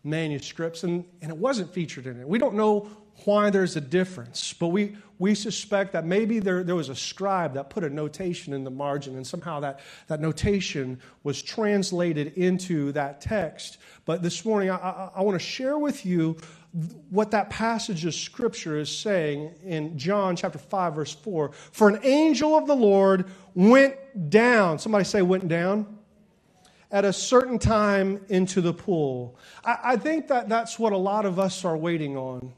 manuscripts, 0.03 0.83
and, 0.83 1.05
and 1.21 1.31
it 1.31 1.37
wasn't 1.37 1.73
featured 1.73 2.07
in 2.07 2.19
it. 2.19 2.27
We 2.27 2.37
don't 2.37 2.55
know 2.55 2.89
why 3.25 3.49
there's 3.49 3.75
a 3.75 3.81
difference, 3.81 4.53
but 4.53 4.67
we, 4.69 4.97
we 5.19 5.35
suspect 5.35 5.93
that 5.93 6.05
maybe 6.05 6.39
there, 6.39 6.63
there 6.63 6.75
was 6.75 6.89
a 6.89 6.95
scribe 6.95 7.53
that 7.53 7.69
put 7.69 7.83
a 7.83 7.89
notation 7.89 8.53
in 8.53 8.63
the 8.63 8.71
margin, 8.71 9.15
and 9.15 9.25
somehow 9.25 9.59
that, 9.61 9.79
that 10.07 10.19
notation 10.19 10.99
was 11.23 11.41
translated 11.41 12.33
into 12.37 12.91
that 12.91 13.21
text. 13.21 13.77
But 14.05 14.21
this 14.21 14.43
morning, 14.43 14.71
I, 14.71 14.75
I, 14.75 15.11
I 15.15 15.21
want 15.21 15.39
to 15.39 15.45
share 15.45 15.77
with 15.77 16.05
you 16.05 16.37
what 17.09 17.31
that 17.31 17.51
passage 17.51 18.03
of 18.03 18.15
scripture 18.15 18.79
is 18.79 18.95
saying 18.95 19.53
in 19.63 19.97
John 19.97 20.35
chapter 20.35 20.57
5, 20.57 20.95
verse 20.95 21.13
4. 21.13 21.51
For 21.71 21.87
an 21.87 21.99
angel 22.03 22.57
of 22.57 22.65
the 22.65 22.75
Lord 22.75 23.29
went 23.53 23.95
down. 24.31 24.79
Somebody 24.79 25.05
say, 25.05 25.21
went 25.21 25.47
down 25.47 25.99
at 26.93 27.03
a 27.03 27.11
certain 27.11 27.57
time 27.57 28.23
into 28.29 28.61
the 28.61 28.71
pool. 28.71 29.35
I, 29.65 29.77
I, 29.83 29.97
think 29.97 30.27
that 30.27 30.47
that's 30.47 30.77
what 30.77 30.93
a 30.93 30.97
lot 30.97 31.25
of 31.25 31.39
us 31.39 31.65
are 31.65 31.75
waiting 31.75 32.15
on. 32.15 32.53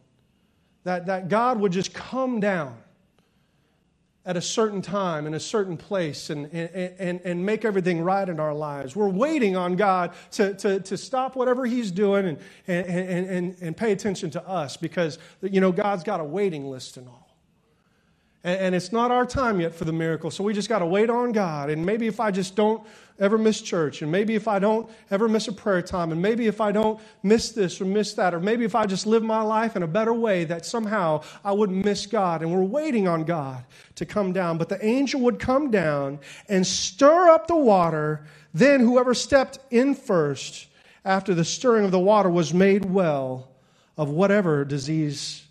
That, 0.83 1.05
that 1.05 1.29
God 1.29 1.59
would 1.61 1.71
just 1.71 1.93
come 1.93 2.41
down 2.41 2.77
at 4.25 4.35
a 4.35 4.41
certain 4.41 4.81
time 4.81 5.25
in 5.25 5.35
a 5.35 5.39
certain 5.39 5.77
place 5.77 6.29
and, 6.29 6.47
and, 6.51 6.93
and, 6.99 7.21
and 7.23 7.45
make 7.45 7.63
everything 7.63 8.01
right 8.01 8.27
in 8.27 8.39
our 8.39 8.53
lives. 8.53 8.93
We're 8.93 9.07
waiting 9.07 9.55
on 9.55 9.77
God 9.77 10.13
to, 10.31 10.53
to, 10.55 10.79
to 10.81 10.97
stop 10.97 11.37
whatever 11.37 11.65
He's 11.65 11.89
doing 11.89 12.27
and, 12.27 12.39
and, 12.67 13.27
and, 13.27 13.55
and 13.61 13.77
pay 13.77 13.93
attention 13.93 14.31
to 14.31 14.45
us 14.45 14.75
because, 14.75 15.17
you 15.41 15.61
know, 15.61 15.71
God's 15.71 16.03
got 16.03 16.19
a 16.19 16.25
waiting 16.25 16.69
list 16.69 16.97
and 16.97 17.07
all. 17.07 17.24
And, 18.45 18.75
it's 18.75 18.91
not 18.91 19.09
our 19.09 19.25
time 19.25 19.59
yet 19.59 19.73
for 19.73 19.85
the 19.85 19.91
miracle, 19.91 20.29
so 20.29 20.43
we 20.43 20.53
just 20.53 20.69
got 20.69 20.77
to 20.79 20.85
wait 20.85 21.09
on 21.09 21.31
God. 21.31 21.71
And 21.71 21.83
maybe 21.83 22.05
if 22.05 22.19
I 22.19 22.29
just 22.29 22.55
don't 22.55 22.85
ever 23.17 23.39
miss 23.39 23.59
church, 23.59 24.03
and 24.03 24.11
maybe 24.11 24.35
if 24.35 24.47
I 24.47 24.59
don't 24.59 24.87
ever 25.09 25.27
miss 25.27 25.47
a 25.47 25.51
prayer 25.51 25.81
time, 25.81 26.11
and 26.11 26.21
maybe 26.21 26.45
if 26.45 26.61
I 26.61 26.71
don't 26.71 27.01
miss 27.23 27.53
this 27.53 27.81
or 27.81 27.85
miss 27.85 28.13
that, 28.13 28.35
or 28.35 28.39
maybe 28.39 28.63
if 28.63 28.75
I 28.75 28.85
just 28.85 29.07
live 29.07 29.23
my 29.23 29.41
life 29.41 29.75
in 29.75 29.81
a 29.81 29.87
better 29.87 30.13
way, 30.13 30.43
that 30.43 30.63
somehow 30.63 31.23
I 31.43 31.53
wouldn't 31.53 31.83
miss 31.83 32.05
God. 32.05 32.43
And 32.43 32.53
we're 32.53 32.61
waiting 32.61 33.07
on 33.07 33.23
God 33.23 33.63
to 33.95 34.05
come 34.05 34.31
down. 34.31 34.59
But 34.59 34.69
the 34.69 34.85
angel 34.85 35.21
would 35.21 35.39
come 35.39 35.71
down 35.71 36.19
and 36.47 36.67
stir 36.67 37.29
up 37.29 37.47
the 37.47 37.55
water. 37.55 38.27
Then 38.53 38.79
whoever 38.79 39.15
stepped 39.15 39.57
in 39.71 39.95
first 39.95 40.67
after 41.03 41.33
the 41.33 41.45
stirring 41.45 41.83
of 41.85 41.89
the 41.89 41.99
water 41.99 42.29
was 42.29 42.53
made 42.53 42.85
well 42.85 43.49
of 43.97 44.11
whatever 44.11 44.63
disease 44.63 45.47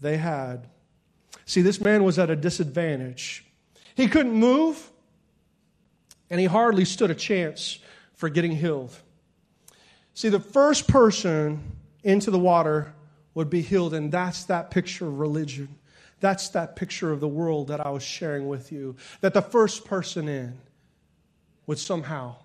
they 0.00 0.16
had. 0.16 0.68
See, 1.46 1.62
this 1.62 1.80
man 1.80 2.04
was 2.04 2.18
at 2.18 2.28
a 2.28 2.36
disadvantage. 2.36 3.44
He 3.94 4.08
couldn't 4.08 4.34
move 4.34 4.90
and 6.28 6.40
he 6.40 6.46
hardly 6.46 6.84
stood 6.84 7.10
a 7.10 7.14
chance 7.14 7.78
for 8.14 8.28
getting 8.28 8.52
healed. 8.52 8.94
See, 10.14 10.28
the 10.28 10.40
first 10.40 10.88
person 10.88 11.76
into 12.02 12.30
the 12.30 12.38
water 12.38 12.94
would 13.34 13.50
be 13.50 13.60
healed, 13.60 13.94
and 13.94 14.10
that's 14.10 14.44
that 14.44 14.70
picture 14.70 15.06
of 15.06 15.18
religion. 15.18 15.68
That's 16.20 16.48
that 16.50 16.74
picture 16.74 17.12
of 17.12 17.20
the 17.20 17.28
world 17.28 17.68
that 17.68 17.84
I 17.84 17.90
was 17.90 18.02
sharing 18.02 18.48
with 18.48 18.72
you. 18.72 18.96
That 19.20 19.34
the 19.34 19.42
first 19.42 19.84
person 19.84 20.28
in 20.28 20.58
would 21.66 21.78
somehow 21.78 22.36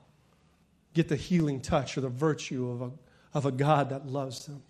get 0.94 1.08
the 1.08 1.16
healing 1.16 1.62
touch 1.62 1.98
or 1.98 2.02
the 2.02 2.10
virtue 2.10 2.70
of 2.70 2.82
a, 2.82 2.92
of 3.34 3.46
a 3.46 3.52
God 3.52 3.90
that 3.90 4.08
loves 4.08 4.46
them. 4.46 4.62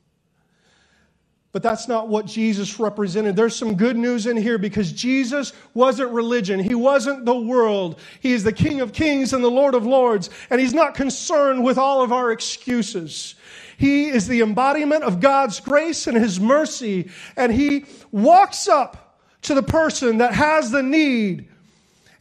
But 1.51 1.63
that's 1.63 1.89
not 1.89 2.07
what 2.07 2.25
Jesus 2.25 2.79
represented. 2.79 3.35
There's 3.35 3.55
some 3.55 3.75
good 3.75 3.97
news 3.97 4.25
in 4.25 4.37
here 4.37 4.57
because 4.57 4.93
Jesus 4.93 5.51
wasn't 5.73 6.11
religion. 6.11 6.61
He 6.61 6.75
wasn't 6.75 7.25
the 7.25 7.37
world. 7.37 7.99
He 8.21 8.31
is 8.31 8.45
the 8.45 8.53
King 8.53 8.79
of 8.79 8.93
kings 8.93 9.33
and 9.33 9.43
the 9.43 9.51
Lord 9.51 9.75
of 9.75 9.85
lords. 9.85 10.29
And 10.49 10.61
He's 10.61 10.73
not 10.73 10.95
concerned 10.95 11.63
with 11.63 11.77
all 11.77 12.01
of 12.03 12.13
our 12.13 12.31
excuses. 12.31 13.35
He 13.77 14.07
is 14.07 14.27
the 14.27 14.41
embodiment 14.41 15.03
of 15.03 15.19
God's 15.19 15.59
grace 15.59 16.07
and 16.07 16.15
His 16.15 16.39
mercy. 16.39 17.09
And 17.35 17.51
He 17.51 17.85
walks 18.11 18.69
up 18.69 19.19
to 19.41 19.53
the 19.53 19.63
person 19.63 20.19
that 20.19 20.33
has 20.33 20.71
the 20.71 20.83
need. 20.83 21.49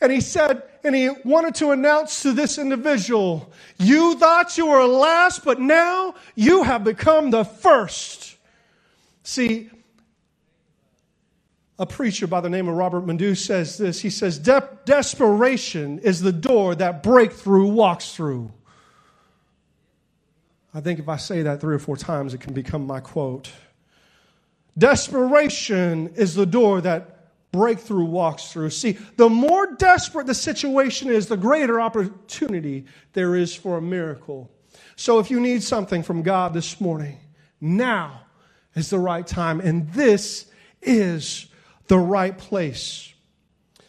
And 0.00 0.10
He 0.10 0.20
said, 0.20 0.64
and 0.82 0.92
He 0.92 1.08
wanted 1.24 1.54
to 1.56 1.70
announce 1.70 2.22
to 2.22 2.32
this 2.32 2.58
individual, 2.58 3.52
You 3.78 4.18
thought 4.18 4.58
you 4.58 4.66
were 4.66 4.86
last, 4.86 5.44
but 5.44 5.60
now 5.60 6.16
you 6.34 6.64
have 6.64 6.82
become 6.82 7.30
the 7.30 7.44
first. 7.44 8.29
See, 9.22 9.70
a 11.78 11.86
preacher 11.86 12.26
by 12.26 12.40
the 12.40 12.50
name 12.50 12.68
of 12.68 12.76
Robert 12.76 13.06
Madu 13.06 13.34
says 13.34 13.78
this. 13.78 14.00
He 14.00 14.10
says, 14.10 14.38
De- 14.38 14.68
Desperation 14.84 15.98
is 16.00 16.20
the 16.20 16.32
door 16.32 16.74
that 16.74 17.02
breakthrough 17.02 17.66
walks 17.66 18.14
through. 18.14 18.52
I 20.74 20.80
think 20.80 20.98
if 20.98 21.08
I 21.08 21.16
say 21.16 21.42
that 21.42 21.60
three 21.60 21.74
or 21.74 21.78
four 21.78 21.96
times, 21.96 22.34
it 22.34 22.40
can 22.40 22.52
become 22.52 22.86
my 22.86 23.00
quote. 23.00 23.50
Desperation 24.76 26.08
is 26.14 26.34
the 26.34 26.46
door 26.46 26.80
that 26.82 27.16
breakthrough 27.50 28.04
walks 28.04 28.52
through. 28.52 28.70
See, 28.70 28.92
the 29.16 29.28
more 29.28 29.74
desperate 29.74 30.26
the 30.26 30.34
situation 30.34 31.08
is, 31.08 31.26
the 31.26 31.36
greater 31.36 31.80
opportunity 31.80 32.84
there 33.14 33.34
is 33.34 33.54
for 33.54 33.78
a 33.78 33.82
miracle. 33.82 34.50
So 34.96 35.18
if 35.18 35.30
you 35.30 35.40
need 35.40 35.62
something 35.62 36.02
from 36.02 36.22
God 36.22 36.54
this 36.54 36.80
morning, 36.80 37.18
now 37.60 38.26
is 38.74 38.90
the 38.90 38.98
right 38.98 39.26
time, 39.26 39.60
and 39.60 39.90
this 39.92 40.46
is 40.82 41.46
the 41.88 41.98
right 41.98 42.36
place. 42.36 43.12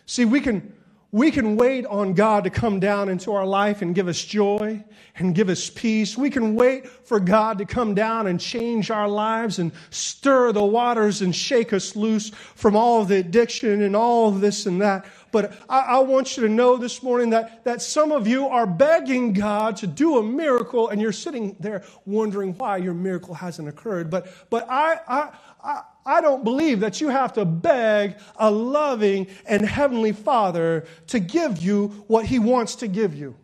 See, 0.05 0.25
we 0.25 0.41
can, 0.41 0.73
we 1.11 1.31
can 1.31 1.55
wait 1.55 1.85
on 1.85 2.13
God 2.13 2.43
to 2.45 2.49
come 2.49 2.79
down 2.79 3.09
into 3.09 3.31
our 3.31 3.45
life 3.45 3.81
and 3.81 3.93
give 3.93 4.07
us 4.07 4.23
joy 4.23 4.83
and 5.15 5.35
give 5.35 5.49
us 5.49 5.69
peace. 5.69 6.17
We 6.17 6.29
can 6.29 6.55
wait 6.55 6.87
for 6.87 7.19
God 7.19 7.57
to 7.59 7.65
come 7.65 7.93
down 7.93 8.27
and 8.27 8.39
change 8.39 8.89
our 8.91 9.07
lives 9.07 9.59
and 9.59 9.71
stir 9.89 10.51
the 10.51 10.63
waters 10.63 11.21
and 11.21 11.35
shake 11.35 11.73
us 11.73 11.95
loose 11.95 12.29
from 12.29 12.75
all 12.75 13.05
the 13.05 13.17
addiction 13.17 13.83
and 13.83 13.95
all 13.95 14.31
this 14.31 14.65
and 14.65 14.81
that. 14.81 15.05
But 15.31 15.53
I, 15.69 15.79
I, 15.79 15.99
want 15.99 16.35
you 16.35 16.43
to 16.43 16.49
know 16.49 16.77
this 16.77 17.01
morning 17.01 17.29
that, 17.29 17.63
that 17.63 17.81
some 17.81 18.11
of 18.11 18.27
you 18.27 18.47
are 18.47 18.67
begging 18.67 19.33
God 19.33 19.77
to 19.77 19.87
do 19.87 20.17
a 20.17 20.23
miracle 20.23 20.89
and 20.89 21.01
you're 21.01 21.11
sitting 21.11 21.55
there 21.59 21.83
wondering 22.05 22.53
why 22.57 22.77
your 22.77 22.93
miracle 22.93 23.33
hasn't 23.33 23.67
occurred. 23.67 24.09
But, 24.09 24.27
but 24.49 24.69
I, 24.69 24.99
I, 25.07 25.29
I, 25.63 25.81
I 26.05 26.21
don't 26.21 26.43
believe 26.43 26.81
that 26.81 26.99
you 26.99 27.09
have 27.09 27.33
to 27.33 27.45
beg 27.45 28.17
a 28.35 28.51
loving 28.51 29.27
and 29.45 29.61
heavenly 29.61 30.11
Father 30.11 30.85
to 31.07 31.19
give 31.19 31.61
you 31.61 31.87
what 32.07 32.25
He 32.25 32.39
wants 32.39 32.75
to 32.75 32.87
give 32.87 33.15
you. 33.15 33.35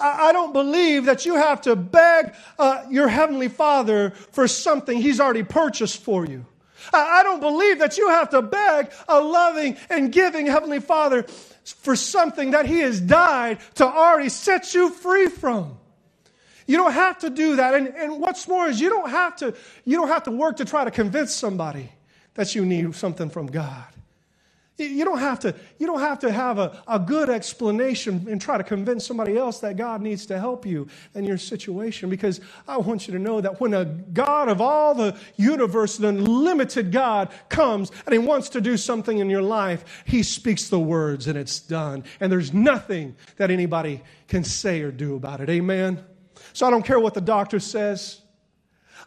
I, 0.00 0.32
don't 0.32 0.52
believe 0.52 1.06
that 1.06 1.24
you 1.24 1.36
have 1.36 1.62
to 1.62 1.76
beg 1.76 2.34
uh, 2.58 2.84
your 2.90 3.08
heavenly 3.08 3.48
Father 3.48 4.10
for 4.10 4.46
something 4.48 5.00
He's 5.00 5.20
already 5.20 5.44
purchased 5.44 6.02
for 6.02 6.26
you. 6.26 6.44
I 6.92 7.22
don't 7.22 7.40
believe 7.40 7.78
that 7.78 7.98
you 7.98 8.08
have 8.08 8.30
to 8.30 8.42
beg 8.42 8.90
a 9.08 9.20
loving 9.20 9.76
and 9.90 10.12
giving 10.12 10.46
Heavenly 10.46 10.80
Father 10.80 11.24
for 11.64 11.96
something 11.96 12.52
that 12.52 12.66
He 12.66 12.80
has 12.80 13.00
died 13.00 13.58
to 13.76 13.86
already 13.86 14.28
set 14.28 14.74
you 14.74 14.90
free 14.90 15.28
from. 15.28 15.78
You 16.66 16.76
don't 16.76 16.92
have 16.92 17.18
to 17.20 17.30
do 17.30 17.56
that. 17.56 17.74
And, 17.74 17.88
and 17.88 18.20
what's 18.20 18.46
more 18.46 18.68
is 18.68 18.80
you 18.80 18.90
don't 18.90 19.10
have 19.10 19.36
to, 19.36 19.54
you 19.84 19.96
don't 19.96 20.08
have 20.08 20.24
to 20.24 20.30
work 20.30 20.58
to 20.58 20.64
try 20.64 20.84
to 20.84 20.90
convince 20.90 21.34
somebody 21.34 21.90
that 22.34 22.54
you 22.54 22.64
need 22.64 22.94
something 22.94 23.30
from 23.30 23.46
God. 23.46 23.86
You 24.78 25.04
don't 25.04 25.18
have 25.18 25.40
to, 25.40 25.56
you 25.78 25.88
don't 25.88 25.98
have, 25.98 26.20
to 26.20 26.30
have 26.30 26.58
a, 26.58 26.80
a 26.86 27.00
good 27.00 27.28
explanation 27.28 28.26
and 28.30 28.40
try 28.40 28.56
to 28.56 28.62
convince 28.62 29.04
somebody 29.04 29.36
else 29.36 29.58
that 29.58 29.76
God 29.76 30.00
needs 30.00 30.24
to 30.26 30.38
help 30.38 30.64
you 30.64 30.86
in 31.16 31.24
your 31.24 31.36
situation 31.36 32.08
because 32.08 32.40
I 32.68 32.76
want 32.76 33.08
you 33.08 33.14
to 33.14 33.18
know 33.18 33.40
that 33.40 33.60
when 33.60 33.74
a 33.74 33.84
God 33.84 34.48
of 34.48 34.60
all 34.60 34.94
the 34.94 35.16
universe, 35.34 35.96
the 35.96 36.08
unlimited 36.08 36.92
God, 36.92 37.30
comes 37.48 37.90
and 38.06 38.12
He 38.12 38.20
wants 38.20 38.50
to 38.50 38.60
do 38.60 38.76
something 38.76 39.18
in 39.18 39.28
your 39.28 39.42
life, 39.42 40.04
He 40.04 40.22
speaks 40.22 40.68
the 40.68 40.78
words 40.78 41.26
and 41.26 41.36
it's 41.36 41.58
done. 41.58 42.04
And 42.20 42.30
there's 42.30 42.54
nothing 42.54 43.16
that 43.36 43.50
anybody 43.50 44.02
can 44.28 44.44
say 44.44 44.82
or 44.82 44.92
do 44.92 45.16
about 45.16 45.40
it. 45.40 45.50
Amen? 45.50 46.04
So 46.52 46.66
I 46.66 46.70
don't 46.70 46.84
care 46.84 47.00
what 47.00 47.14
the 47.14 47.20
doctor 47.20 47.58
says. 47.58 48.20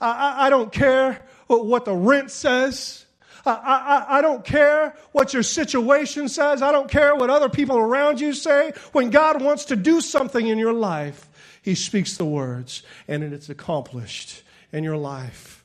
I, 0.01 0.11
I, 0.11 0.47
I 0.47 0.49
don't 0.49 0.71
care 0.71 1.25
what 1.47 1.85
the 1.85 1.95
rent 1.95 2.29
says. 2.29 3.05
I, 3.45 3.51
I, 3.51 4.17
I 4.17 4.21
don't 4.21 4.43
care 4.43 4.95
what 5.11 5.33
your 5.33 5.43
situation 5.43 6.29
says. 6.29 6.61
I 6.61 6.71
don't 6.71 6.89
care 6.89 7.15
what 7.15 7.29
other 7.29 7.49
people 7.49 7.77
around 7.77 8.19
you 8.19 8.33
say. 8.33 8.73
When 8.91 9.09
God 9.09 9.41
wants 9.41 9.65
to 9.65 9.75
do 9.75 10.01
something 10.01 10.47
in 10.47 10.57
your 10.57 10.73
life, 10.73 11.29
He 11.61 11.75
speaks 11.75 12.17
the 12.17 12.25
words 12.25 12.83
and 13.07 13.23
it's 13.23 13.49
accomplished 13.49 14.43
in 14.71 14.83
your 14.83 14.97
life. 14.97 15.63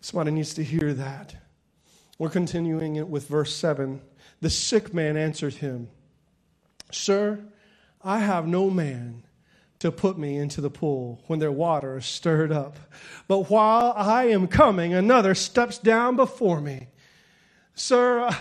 Somebody 0.00 0.32
needs 0.32 0.54
to 0.54 0.64
hear 0.64 0.94
that. 0.94 1.36
We're 2.18 2.30
continuing 2.30 2.96
it 2.96 3.08
with 3.08 3.28
verse 3.28 3.54
7. 3.54 4.00
The 4.40 4.50
sick 4.50 4.92
man 4.92 5.16
answered 5.16 5.54
him, 5.54 5.88
Sir, 6.90 7.40
I 8.02 8.18
have 8.18 8.46
no 8.46 8.70
man 8.70 9.22
to 9.78 9.90
put 9.90 10.18
me 10.18 10.36
into 10.36 10.60
the 10.60 10.70
pool 10.70 11.20
when 11.26 11.38
their 11.38 11.52
water 11.52 11.96
is 11.96 12.06
stirred 12.06 12.52
up. 12.52 12.76
But 13.26 13.50
while 13.50 13.92
I 13.96 14.24
am 14.24 14.46
coming, 14.46 14.94
another 14.94 15.34
steps 15.34 15.78
down 15.78 16.16
before 16.16 16.60
me. 16.60 16.88
Sir, 17.74 18.20
uh, 18.20 18.34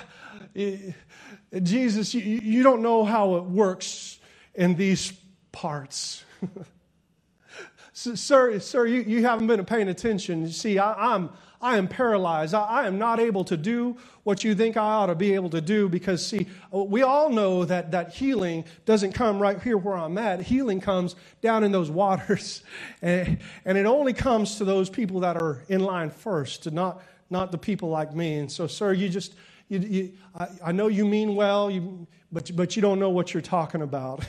Jesus, 1.64 2.14
you, 2.14 2.22
you 2.22 2.64
don't 2.64 2.82
know 2.82 3.04
how 3.04 3.36
it 3.36 3.44
works 3.44 4.20
in 4.54 4.76
these 4.76 5.14
parts. 5.52 6.24
sir, 7.94 8.60
sir, 8.60 8.86
you, 8.86 9.02
you 9.02 9.24
haven't 9.24 9.48
been 9.48 9.64
paying 9.66 9.90
attention. 9.90 10.42
You 10.44 10.52
see, 10.52 10.80
I, 10.80 11.14
I'm, 11.14 11.30
I 11.62 11.78
am 11.78 11.88
paralyzed. 11.88 12.54
I, 12.54 12.64
I, 12.64 12.88
am 12.88 12.98
not 12.98 13.20
able 13.20 13.44
to 13.46 13.58
do 13.58 13.98
what 14.24 14.44
you 14.44 14.54
think 14.54 14.78
I 14.78 14.82
ought 14.82 15.08
to 15.08 15.16
be 15.16 15.34
able 15.34 15.50
to 15.50 15.62
do 15.62 15.90
because, 15.90 16.26
see, 16.26 16.48
we 16.72 17.02
all 17.02 17.30
know 17.30 17.66
that, 17.66 17.92
that 17.92 18.14
healing 18.14 18.66
doesn't 18.86 19.14
come 19.14 19.40
right 19.40 19.62
here 19.62 19.78
where 19.78 19.96
I'm 19.96 20.18
at. 20.18 20.42
Healing 20.42 20.80
comes 20.80 21.16
down 21.42 21.64
in 21.64 21.72
those 21.72 21.90
waters. 22.02 22.64
And, 23.02 23.40
and 23.66 23.78
it 23.78 23.86
only 23.86 24.14
comes 24.14 24.58
to 24.58 24.66
those 24.66 24.90
people 24.90 25.22
that 25.22 25.42
are 25.42 25.64
in 25.70 25.82
line 25.82 26.12
first, 26.12 26.72
not, 26.72 27.02
not 27.30 27.52
the 27.52 27.58
people 27.58 27.90
like 27.90 28.14
me. 28.14 28.38
And 28.38 28.52
so, 28.52 28.68
sir, 28.68 28.94
you 28.94 29.10
just, 29.10 29.34
you, 29.70 29.80
you, 29.80 30.14
I, 30.38 30.48
I, 30.66 30.72
know 30.72 30.88
you 30.88 31.06
mean 31.06 31.36
well, 31.36 31.72
you, 31.72 32.06
but, 32.32 32.56
but 32.56 32.76
you 32.76 32.82
don't 32.82 33.00
know 33.00 33.10
what 33.10 33.34
you're 33.34 33.42
talking 33.42 33.82
about. 33.82 34.24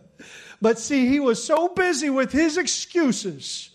but 0.60 0.78
see, 0.78 1.06
he 1.06 1.20
was 1.20 1.42
so 1.42 1.68
busy 1.68 2.10
with 2.10 2.32
his 2.32 2.56
excuses 2.56 3.70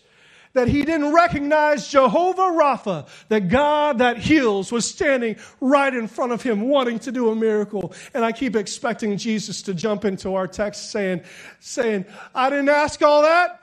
that 0.54 0.68
he 0.68 0.82
didn't 0.82 1.12
recognize 1.12 1.88
Jehovah 1.88 2.42
Rapha, 2.42 3.06
the 3.28 3.40
God 3.40 3.98
that 3.98 4.16
heals, 4.16 4.72
was 4.72 4.88
standing 4.88 5.36
right 5.60 5.92
in 5.92 6.08
front 6.08 6.32
of 6.32 6.42
him 6.42 6.62
wanting 6.68 7.00
to 7.00 7.12
do 7.12 7.30
a 7.30 7.36
miracle. 7.36 7.92
And 8.14 8.24
I 8.24 8.32
keep 8.32 8.56
expecting 8.56 9.18
Jesus 9.18 9.62
to 9.62 9.74
jump 9.74 10.04
into 10.04 10.34
our 10.34 10.46
text 10.46 10.90
saying, 10.90 11.22
saying, 11.60 12.06
I 12.34 12.50
didn't 12.50 12.68
ask 12.68 13.02
all 13.02 13.22
that. 13.22 13.60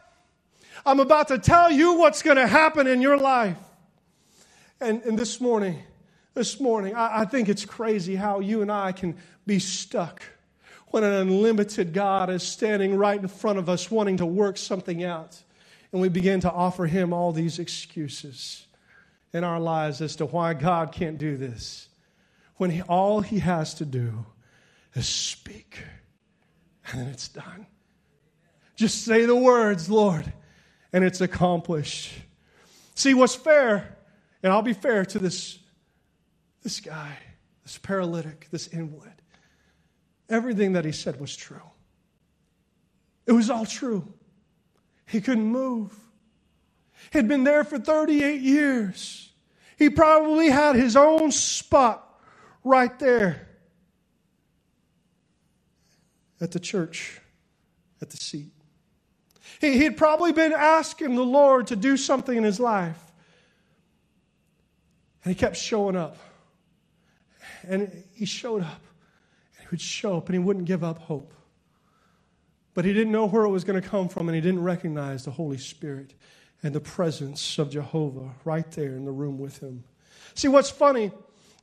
I'm 0.86 1.00
about 1.00 1.30
to 1.30 1.40
tell 1.40 1.72
you 1.72 1.94
what's 1.94 2.22
going 2.22 2.38
to 2.38 2.48
happen 2.48 2.88
in 2.88 3.02
your 3.02 3.18
life. 3.18 3.58
And, 4.82 5.02
and 5.04 5.18
this 5.18 5.40
morning, 5.40 5.82
this 6.34 6.60
morning, 6.60 6.96
I, 6.96 7.22
I 7.22 7.26
think 7.26 7.48
it's 7.50 7.66
crazy 7.66 8.16
how 8.16 8.40
you 8.40 8.62
and 8.62 8.72
I 8.72 8.92
can 8.92 9.16
be 9.46 9.60
stuck 9.60 10.24
when 10.88 11.04
an 11.06 11.14
unlimited 11.14 11.94
God 11.94 12.30
is 12.30 12.44
standing 12.44 12.96
right 12.96 13.20
in 13.20 13.28
front 13.30 13.60
of 13.60 13.70
us 13.70 13.90
wanting 13.90 14.18
to 14.18 14.26
work 14.26 14.58
something 14.58 15.04
out 15.04 15.42
and 15.92 16.02
we 16.02 16.10
begin 16.10 16.40
to 16.42 16.52
offer 16.52 16.86
him 16.86 17.14
all 17.14 17.32
these 17.32 17.60
excuses 17.60 18.66
in 19.34 19.44
our 19.44 19.60
lives 19.60 20.02
as 20.02 20.16
to 20.18 20.26
why 20.26 20.54
God 20.54 20.92
can't 20.92 21.18
do 21.18 21.38
this. 21.38 21.90
When 22.58 22.70
he, 22.70 22.82
all 22.84 23.22
he 23.22 23.40
has 23.40 23.74
to 23.76 23.86
do 23.86 24.26
is 24.94 25.08
speak, 25.08 25.80
and 26.88 27.02
then 27.02 27.08
it's 27.08 27.30
done. 27.30 27.66
Just 28.76 29.04
say 29.04 29.26
the 29.26 29.36
words, 29.36 29.90
Lord, 29.90 30.32
and 30.94 31.04
it's 31.04 31.22
accomplished. 31.22 32.14
See, 32.96 33.14
what's 33.14 33.36
fair, 33.36 33.98
and 34.44 34.52
I'll 34.52 34.62
be 34.62 34.74
fair 34.74 35.06
to 35.06 35.20
this, 35.20 35.60
this 36.62 36.80
guy, 36.80 37.18
this 37.64 37.78
paralytic, 37.78 38.48
this 38.52 38.68
invalid. 38.68 39.14
Everything 40.30 40.74
that 40.74 40.86
he 40.86 40.92
said 40.92 41.20
was 41.20 41.36
true. 41.36 41.62
It 43.26 43.34
was 43.34 43.50
all 43.50 43.66
true. 43.66 44.14
He 45.08 45.22
couldn't 45.22 45.46
move. 45.46 45.94
He'd 47.12 47.28
been 47.28 47.44
there 47.44 47.64
for 47.64 47.80
38 47.80 48.42
years. 48.42 49.32
He 49.78 49.90
probably 49.90 50.50
had 50.50 50.76
his 50.76 50.96
own 50.96 51.32
spot 51.32 52.08
right 52.64 52.98
there 53.00 53.48
at 56.40 56.52
the 56.52 56.60
church, 56.60 57.20
at 58.02 58.10
the 58.10 58.18
seat. 58.18 58.52
He, 59.60 59.78
he'd 59.78 59.98
probably 59.98 60.32
been 60.32 60.54
asking 60.54 61.16
the 61.16 61.24
Lord 61.24 61.68
to 61.68 61.76
do 61.76 61.98
something 61.98 62.36
in 62.36 62.44
his 62.44 62.60
life. 62.60 63.00
And 65.24 65.34
he 65.34 65.40
kept 65.40 65.56
showing 65.56 65.96
up. 65.96 66.18
And 67.64 68.04
he 68.14 68.26
showed 68.26 68.64
up. 68.64 68.82
And 69.58 69.62
he 69.62 69.68
would 69.72 69.82
show 69.82 70.18
up 70.18 70.28
and 70.28 70.36
he 70.36 70.40
wouldn't 70.40 70.66
give 70.66 70.84
up 70.84 70.98
hope. 70.98 71.34
But 72.74 72.86
he 72.86 72.94
didn't 72.94 73.12
know 73.12 73.26
where 73.28 73.44
it 73.44 73.50
was 73.50 73.64
going 73.64 73.82
to 73.82 73.88
come 73.88 74.08
from, 74.08 74.30
and 74.30 74.36
he 74.36 74.42
didn't 74.42 74.64
recognize 74.64 75.26
the 75.26 75.32
Holy 75.32 75.58
Spirit 75.58 76.14
and 76.64 76.74
the 76.74 76.80
presence 76.80 77.58
of 77.58 77.70
Jehovah 77.72 78.32
right 78.46 78.70
there 78.72 78.96
in 78.96 79.06
the 79.06 79.12
room 79.12 79.38
with 79.40 79.60
him. 79.60 79.84
See, 80.36 80.48
what's 80.48 80.70
funny 80.70 81.12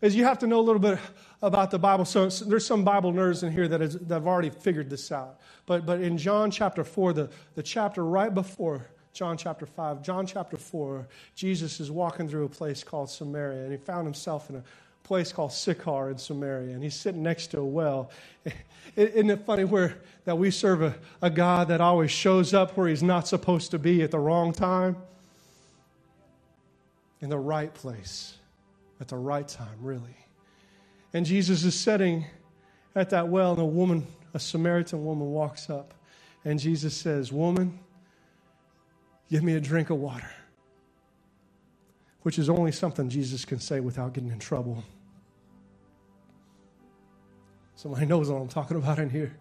is 0.01 0.14
you 0.14 0.25
have 0.25 0.38
to 0.40 0.47
know 0.47 0.61
a 0.61 0.62
little 0.62 0.81
bit 0.81 0.99
about 1.42 1.71
the 1.71 1.79
Bible. 1.79 2.05
So 2.05 2.29
there's 2.29 2.66
some 2.66 2.85
Bible 2.85 3.12
nerds 3.12 3.42
in 3.42 3.53
here 3.53 3.68
that, 3.68 3.81
is, 3.81 3.94
that 3.94 4.14
have 4.14 4.27
already 4.27 4.51
figured 4.51 4.90
this 4.90 5.11
out. 5.11 5.40
But, 5.66 5.87
but 5.87 6.01
in 6.01 6.18
John 6.18 6.51
chapter 6.51 6.85
4, 6.85 7.12
the, 7.12 7.31
the 7.55 7.62
chapter 7.62 8.05
right 8.05 8.33
before 8.33 8.87
John 9.12 9.37
chapter 9.37 9.66
5, 9.66 10.03
John 10.03 10.27
chapter 10.27 10.57
4, 10.57 11.09
Jesus 11.35 11.81
is 11.81 11.90
walking 11.90 12.29
through 12.29 12.44
a 12.44 12.49
place 12.49 12.85
called 12.85 13.11
Samaria, 13.11 13.64
and 13.64 13.73
he 13.73 13.79
found 13.79 14.07
himself 14.07 14.51
in 14.51 14.57
a 14.57 14.62
place 15.09 15.33
called 15.33 15.53
Sychar 15.53 16.11
in 16.11 16.18
Samaria, 16.18 16.75
and 16.75 16.83
he's 16.83 16.94
sitting 16.94 17.23
next 17.23 17.49
to 17.49 17.61
a 17.61 17.64
well. 17.64 18.11
Isn't 18.97 19.31
it 19.31 19.40
funny 19.47 19.64
where 19.64 19.97
that 20.27 20.37
we 20.37 20.51
serve 20.51 20.83
a, 20.83 20.94
a 21.23 21.31
God 21.31 21.68
that 21.68 21.81
always 21.81 22.11
shows 22.11 22.53
up 22.53 22.77
where 22.77 22.88
he's 22.88 23.03
not 23.03 23.27
supposed 23.27 23.71
to 23.71 23.79
be 23.79 24.03
at 24.03 24.11
the 24.11 24.18
wrong 24.18 24.53
time? 24.53 24.97
In 27.23 27.31
the 27.31 27.38
right 27.38 27.73
place, 27.73 28.37
at 29.01 29.09
the 29.09 29.16
right 29.16 29.49
time, 29.49 29.79
really. 29.81 30.16
And 31.14 31.25
Jesus 31.25 31.64
is 31.64 31.75
sitting 31.75 32.27
at 32.94 33.09
that 33.11 33.29
well, 33.29 33.53
and 33.53 33.62
a 33.62 33.64
woman, 33.64 34.07
a 34.35 34.38
Samaritan 34.38 35.07
woman, 35.07 35.31
walks 35.31 35.71
up, 35.71 35.94
and 36.44 36.61
Jesus 36.61 36.94
says, 36.94 37.33
Woman, 37.33 37.79
give 39.31 39.42
me 39.42 39.55
a 39.55 39.61
drink 39.61 39.88
of 39.88 39.97
water 39.97 40.31
which 42.23 42.38
is 42.38 42.51
only 42.51 42.73
something 42.73 43.09
Jesus 43.09 43.47
can 43.47 43.59
say 43.59 43.81
without 43.81 44.12
getting 44.12 44.31
in 44.31 44.38
trouble. 44.38 44.85
Somebody 47.79 48.07
knows 48.07 48.29
what 48.29 48.43
I'm 48.43 48.49
talking 48.49 48.77
about 48.77 48.99
in 48.99 49.09
here. 49.09 49.37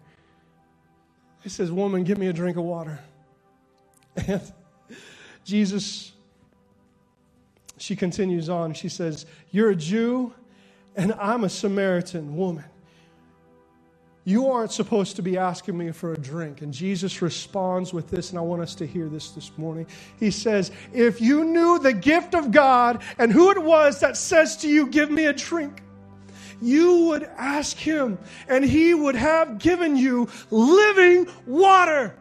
He 1.42 1.48
says, 1.48 1.72
Woman, 1.72 2.04
give 2.04 2.18
me 2.18 2.28
a 2.28 2.32
drink 2.32 2.56
of 2.56 2.62
water. 2.62 3.00
And 4.28 4.40
Jesus, 5.44 6.12
she 7.78 7.96
continues 7.96 8.48
on. 8.48 8.74
She 8.74 8.88
says, 8.88 9.26
You're 9.50 9.70
a 9.70 9.74
Jew, 9.74 10.32
and 10.94 11.14
I'm 11.14 11.42
a 11.42 11.48
Samaritan 11.48 12.36
woman. 12.36 12.64
You 14.24 14.48
aren't 14.52 14.70
supposed 14.70 15.16
to 15.16 15.22
be 15.22 15.36
asking 15.36 15.76
me 15.76 15.90
for 15.90 16.12
a 16.12 16.16
drink. 16.16 16.62
And 16.62 16.72
Jesus 16.72 17.20
responds 17.20 17.92
with 17.92 18.08
this, 18.08 18.30
and 18.30 18.38
I 18.38 18.42
want 18.42 18.62
us 18.62 18.76
to 18.76 18.86
hear 18.86 19.08
this 19.08 19.30
this 19.30 19.50
morning. 19.56 19.84
He 20.20 20.30
says, 20.30 20.70
If 20.92 21.20
you 21.20 21.42
knew 21.42 21.80
the 21.80 21.92
gift 21.92 22.36
of 22.36 22.52
God 22.52 23.02
and 23.18 23.32
who 23.32 23.50
it 23.50 23.60
was 23.60 23.98
that 23.98 24.16
says 24.16 24.56
to 24.58 24.68
you, 24.68 24.86
Give 24.86 25.10
me 25.10 25.24
a 25.26 25.32
drink 25.32 25.82
you 26.60 27.06
would 27.06 27.24
ask 27.36 27.76
him, 27.76 28.18
and 28.48 28.64
he 28.64 28.94
would 28.94 29.14
have 29.14 29.58
given 29.58 29.96
you 29.96 30.28
living 30.50 31.26
water. 31.46 32.14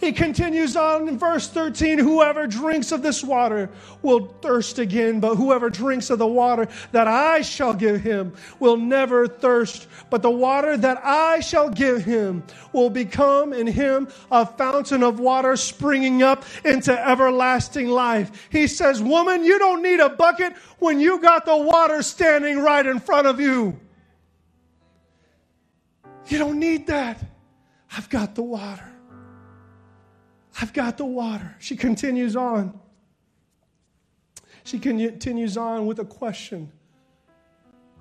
He 0.00 0.12
continues 0.12 0.76
on 0.76 1.08
in 1.08 1.18
verse 1.18 1.48
13 1.48 1.98
Whoever 1.98 2.46
drinks 2.46 2.92
of 2.92 3.02
this 3.02 3.22
water 3.22 3.70
will 4.02 4.26
thirst 4.42 4.78
again, 4.78 5.20
but 5.20 5.36
whoever 5.36 5.70
drinks 5.70 6.10
of 6.10 6.18
the 6.18 6.26
water 6.26 6.68
that 6.92 7.06
I 7.06 7.42
shall 7.42 7.74
give 7.74 8.00
him 8.00 8.32
will 8.58 8.76
never 8.76 9.26
thirst. 9.26 9.86
But 10.10 10.22
the 10.22 10.30
water 10.30 10.76
that 10.76 11.00
I 11.04 11.40
shall 11.40 11.70
give 11.70 12.04
him 12.04 12.42
will 12.72 12.90
become 12.90 13.52
in 13.52 13.66
him 13.66 14.08
a 14.30 14.44
fountain 14.44 15.02
of 15.02 15.20
water 15.20 15.56
springing 15.56 16.22
up 16.22 16.44
into 16.64 16.92
everlasting 16.92 17.88
life. 17.88 18.48
He 18.50 18.66
says, 18.66 19.02
Woman, 19.02 19.44
you 19.44 19.58
don't 19.58 19.82
need 19.82 20.00
a 20.00 20.08
bucket 20.08 20.54
when 20.78 21.00
you 21.00 21.20
got 21.20 21.44
the 21.44 21.56
water 21.56 22.02
standing 22.02 22.58
right 22.58 22.84
in 22.84 23.00
front 23.00 23.26
of 23.26 23.40
you. 23.40 23.78
You 26.26 26.38
don't 26.38 26.58
need 26.58 26.86
that. 26.86 27.22
I've 27.96 28.08
got 28.08 28.34
the 28.34 28.42
water. 28.42 28.93
I've 30.60 30.72
got 30.72 30.96
the 30.96 31.04
water. 31.04 31.54
She 31.58 31.76
continues 31.76 32.36
on. 32.36 32.78
She 34.64 34.78
continues 34.78 35.56
on 35.56 35.86
with 35.86 35.98
a 35.98 36.04
question. 36.04 36.70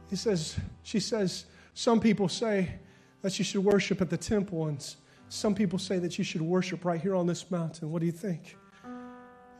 He 0.09 0.15
says, 0.15 0.55
she 0.83 0.99
says, 0.99 1.45
some 1.73 1.99
people 1.99 2.29
say 2.29 2.75
that 3.21 3.37
you 3.39 3.43
should 3.43 3.63
worship 3.63 3.99
at 4.01 4.09
the 4.09 4.17
temple, 4.17 4.67
and 4.67 4.95
some 5.29 5.55
people 5.55 5.79
say 5.79 5.97
that 5.99 6.17
you 6.17 6.23
should 6.23 6.41
worship 6.41 6.85
right 6.85 7.01
here 7.01 7.15
on 7.15 7.25
this 7.25 7.49
mountain. 7.49 7.91
What 7.91 7.99
do 7.99 8.05
you 8.05 8.11
think? 8.11 8.55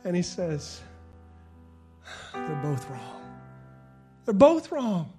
And 0.04 0.14
he 0.14 0.22
says, 0.22 0.80
they're 2.32 2.60
both 2.62 2.88
wrong. 2.88 3.22
They're 4.24 4.34
both 4.34 4.70
wrong. 4.70 5.12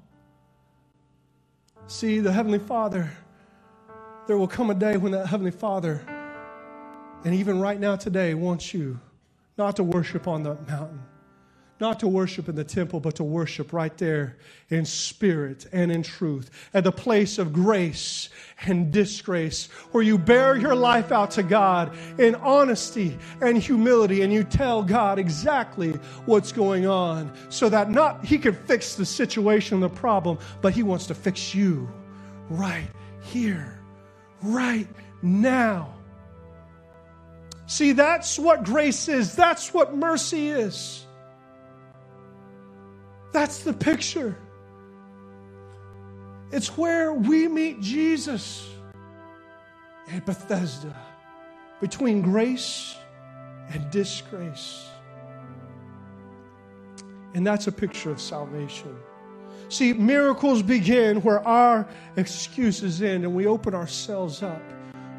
See, 1.88 2.20
the 2.20 2.32
Heavenly 2.32 2.60
Father, 2.60 3.12
there 4.26 4.38
will 4.38 4.48
come 4.48 4.70
a 4.70 4.76
day 4.76 4.98
when 4.98 5.12
that 5.12 5.28
Heavenly 5.28 5.52
Father 5.52 6.02
and 7.26 7.34
even 7.34 7.60
right 7.60 7.80
now, 7.80 7.96
today, 7.96 8.36
wants 8.36 8.72
you 8.72 9.00
not 9.58 9.76
to 9.78 9.84
worship 9.84 10.28
on 10.28 10.44
the 10.44 10.54
mountain, 10.68 11.02
not 11.80 12.00
to 12.02 12.08
worship 12.08 12.48
in 12.48 12.56
the 12.56 12.64
temple, 12.64 13.00
but 13.00 13.16
to 13.16 13.24
worship 13.24 13.74
right 13.74 13.98
there 13.98 14.38
in 14.70 14.86
spirit 14.86 15.66
and 15.72 15.92
in 15.92 16.04
truth, 16.04 16.52
at 16.76 16.84
the 16.84 16.92
place 16.92 17.40
of 17.40 17.52
grace 17.52 18.30
and 18.68 18.92
disgrace, 18.92 19.70
where 19.92 20.04
you 20.04 20.20
bear 20.20 20.56
your 20.56 20.76
life 20.76 21.12
out 21.12 21.32
to 21.32 21.42
God 21.42 21.98
in 22.20 22.36
honesty 22.36 23.18
and 23.42 23.58
humility, 23.58 24.22
and 24.22 24.32
you 24.32 24.44
tell 24.44 24.84
God 24.84 25.18
exactly 25.18 25.94
what's 26.28 26.52
going 26.52 26.86
on, 26.86 27.34
so 27.50 27.70
that 27.70 27.90
not 27.90 28.24
He 28.24 28.38
can 28.38 28.54
fix 28.54 28.94
the 28.94 29.06
situation, 29.06 29.80
the 29.80 29.90
problem, 29.90 30.38
but 30.62 30.74
He 30.74 30.84
wants 30.84 31.08
to 31.08 31.16
fix 31.16 31.56
you 31.56 31.90
right 32.52 32.88
here, 33.24 33.82
right 34.44 34.88
now. 35.24 35.95
See, 37.68 37.94
that's 37.94 38.38
what 38.38 38.64
grace 38.64 39.08
is. 39.08 39.36
That's 39.36 39.74
what 39.74 39.96
mercy 39.96 40.50
is. 40.50 41.06
That's 43.34 43.64
the 43.64 43.74
picture. 43.74 44.38
It's 46.52 46.78
where 46.78 47.14
we 47.14 47.48
meet 47.48 47.82
Jesus 47.82 48.70
at 50.12 50.26
Bethesda 50.26 50.96
between 51.82 52.22
grace 52.22 52.96
and 53.70 53.90
disgrace. 53.92 54.88
And 57.34 57.46
that's 57.46 57.68
a 57.68 57.72
picture 57.72 58.12
of 58.12 58.22
salvation. 58.22 58.96
See, 59.68 59.92
miracles 59.92 60.62
begin 60.62 61.22
where 61.22 61.46
our 61.46 61.88
excuses 62.16 63.02
end 63.02 63.26
and 63.26 63.36
we 63.36 63.48
open 63.48 63.74
ourselves 63.74 64.44
up 64.44 64.62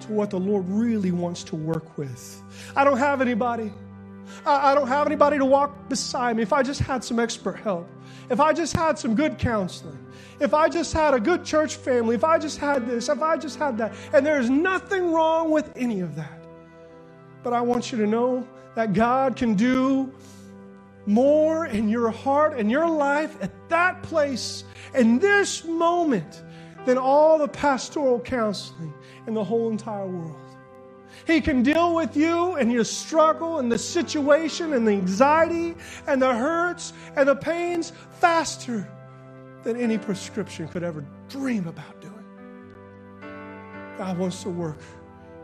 to 0.03 0.13
what 0.13 0.31
the 0.31 0.39
Lord 0.39 0.69
really 0.69 1.13
wants 1.13 1.43
to 1.45 1.57
work 1.57 1.97
with. 1.99 2.43
I 2.75 2.85
don't 2.85 2.99
have 2.99 3.21
anybody. 3.21 3.73
I, 4.45 4.75
don't 4.75 4.89
have 4.89 5.07
anybody 5.07 5.39
to 5.39 5.45
walk 5.45 5.89
beside 5.89 6.37
me. 6.37 6.43
If 6.43 6.53
I 6.53 6.63
just 6.63 6.81
had 6.81 7.03
some 7.05 7.19
expert 7.19 7.57
help, 7.57 7.89
if 8.29 8.41
I 8.41 8.53
just 8.53 8.75
had 8.75 8.99
some 8.99 9.15
good 9.15 9.39
counseling, 9.39 9.99
if 10.41 10.53
I 10.53 10.69
just 10.69 10.93
had 10.93 11.15
a 11.15 11.21
good 11.21 11.45
church 11.45 11.77
family, 11.77 12.15
if 12.15 12.25
I 12.25 12.39
just 12.39 12.59
had 12.59 12.87
this, 12.87 13.09
if 13.09 13.23
I 13.23 13.37
just 13.37 13.59
had 13.59 13.79
that, 13.79 13.95
and 14.13 14.27
there's 14.27 14.51
nothing 14.51 15.13
wrong 15.13 15.51
with 15.51 15.71
any 15.77 16.01
of 16.01 16.15
that. 16.17 16.41
But 17.43 17.53
I 17.53 17.61
want 17.61 17.93
you 17.93 17.99
to 17.99 18.07
know 18.07 18.47
that 18.75 18.93
God 18.93 19.37
can 19.37 19.55
do 19.55 20.13
more 21.07 21.67
in 21.67 21.89
your 21.89 22.11
heart 22.11 22.59
and 22.59 22.71
your 22.71 22.89
life 22.89 23.37
at 23.41 23.53
that 23.69 24.03
place 24.03 24.65
in 24.95 25.19
this 25.19 25.65
moment 25.65 26.43
than 26.85 26.99
all 26.99 27.39
the 27.39 27.49
pastoral 27.49 28.21
counseling 28.21 28.93
in 29.27 29.35
the 29.35 29.45
whole 29.45 29.71
entire 29.71 30.07
world. 30.07 30.37
He 31.27 31.41
can 31.41 31.63
deal 31.63 31.95
with 31.95 32.17
you 32.17 32.55
and 32.57 32.71
your 32.71 32.85
struggle 32.85 33.59
and 33.59 33.71
the 33.71 33.79
situation 33.79 34.75
and 34.75 34.87
the 34.87 34.93
anxiety 34.93 35.75
and 36.07 36.21
the 36.21 36.35
hurts 36.35 36.93
and 37.17 37.29
the 37.29 37.35
pains 37.35 37.93
faster 38.21 38.89
than 39.63 39.77
any 39.77 39.99
prescription 39.99 40.69
could 40.69 40.83
ever 40.83 41.05
dream 41.29 41.67
about 41.67 42.01
doing. 42.01 42.13
God 43.99 44.19
wants 44.19 44.43
to 44.43 44.51
work 44.51 44.81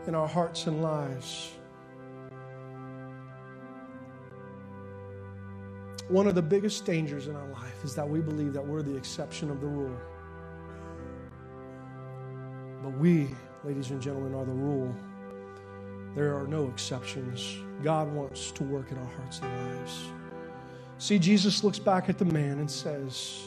in 0.07 0.14
our 0.14 0.29
hearts 0.29 0.66
and 0.66 0.83
lives. 0.83 1.53
One 6.09 6.27
of 6.27 6.35
the 6.35 6.42
biggest 6.42 6.85
dangers 6.85 7.29
in 7.29 7.35
our 7.35 7.49
life 7.49 7.83
is 7.85 7.95
that 7.95 8.07
we 8.07 8.21
believe 8.21 8.53
that 8.53 8.64
we're 8.64 8.83
the 8.83 8.95
exception 8.95 9.51
of 9.51 9.61
the 9.61 9.66
rule. 9.66 9.97
But 12.83 12.99
we 12.99 13.31
ladies 13.64 13.90
and 13.90 14.01
gentlemen, 14.01 14.35
are 14.35 14.44
the 14.44 14.53
rule. 14.53 14.94
There 16.14 16.37
are 16.37 16.46
no 16.46 16.68
exceptions. 16.68 17.57
God 17.83 18.12
wants 18.12 18.51
to 18.53 18.64
work 18.64 18.90
in 18.90 18.98
our 18.98 19.07
hearts 19.16 19.40
and 19.40 19.79
lives. 19.79 20.09
See, 20.98 21.18
Jesus 21.18 21.64
looks 21.64 21.79
back 21.79 22.09
at 22.09 22.18
the 22.18 22.25
man 22.25 22.59
and 22.59 22.70
says 22.70 23.40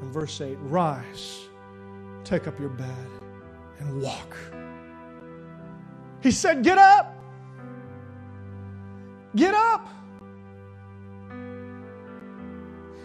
in 0.00 0.10
verse 0.12 0.40
8, 0.40 0.56
Rise, 0.62 1.48
take 2.24 2.46
up 2.46 2.58
your 2.58 2.70
bed, 2.70 3.08
and 3.78 4.02
walk. 4.02 4.36
He 6.22 6.30
said, 6.30 6.62
Get 6.62 6.78
up! 6.78 7.16
Get 9.34 9.54
up! 9.54 9.88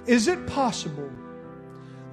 Is 0.05 0.27
it 0.27 0.45
possible 0.47 1.09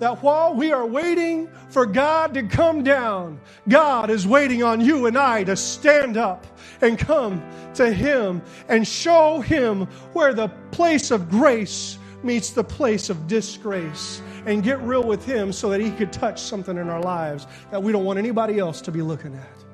that 0.01 0.23
while 0.23 0.55
we 0.55 0.73
are 0.73 0.87
waiting 0.87 1.49
for 1.69 1.87
God 1.87 2.35
to 2.35 2.43
come 2.43 2.83
down, 2.83 3.41
God 3.69 4.11
is 4.11 4.27
waiting 4.27 4.63
on 4.63 4.81
you 4.81 5.07
and 5.07 5.17
I 5.17 5.45
to 5.45 5.57
stand 5.57 6.17
up 6.17 6.47
and 6.81 6.99
come 6.99 7.43
to 7.75 7.93
Him 7.93 8.43
and 8.69 8.87
show 8.87 9.41
Him 9.41 9.87
where 10.13 10.35
the 10.35 10.49
place 10.71 11.11
of 11.11 11.31
grace 11.31 11.99
meets 12.23 12.51
the 12.51 12.65
place 12.65 13.11
of 13.11 13.27
disgrace 13.27 14.21
and 14.47 14.63
get 14.63 14.81
real 14.83 15.05
with 15.05 15.25
Him 15.25 15.53
so 15.53 15.71
that 15.71 15.81
He 15.81 15.91
could 15.91 16.13
touch 16.13 16.41
something 16.41 16.77
in 16.77 16.89
our 16.89 17.01
lives 17.01 17.47
that 17.71 17.83
we 17.83 17.93
don't 17.93 18.05
want 18.05 18.19
anybody 18.19 18.59
else 18.59 18.81
to 18.83 18.91
be 18.91 19.03
looking 19.03 19.35
at. 19.35 19.65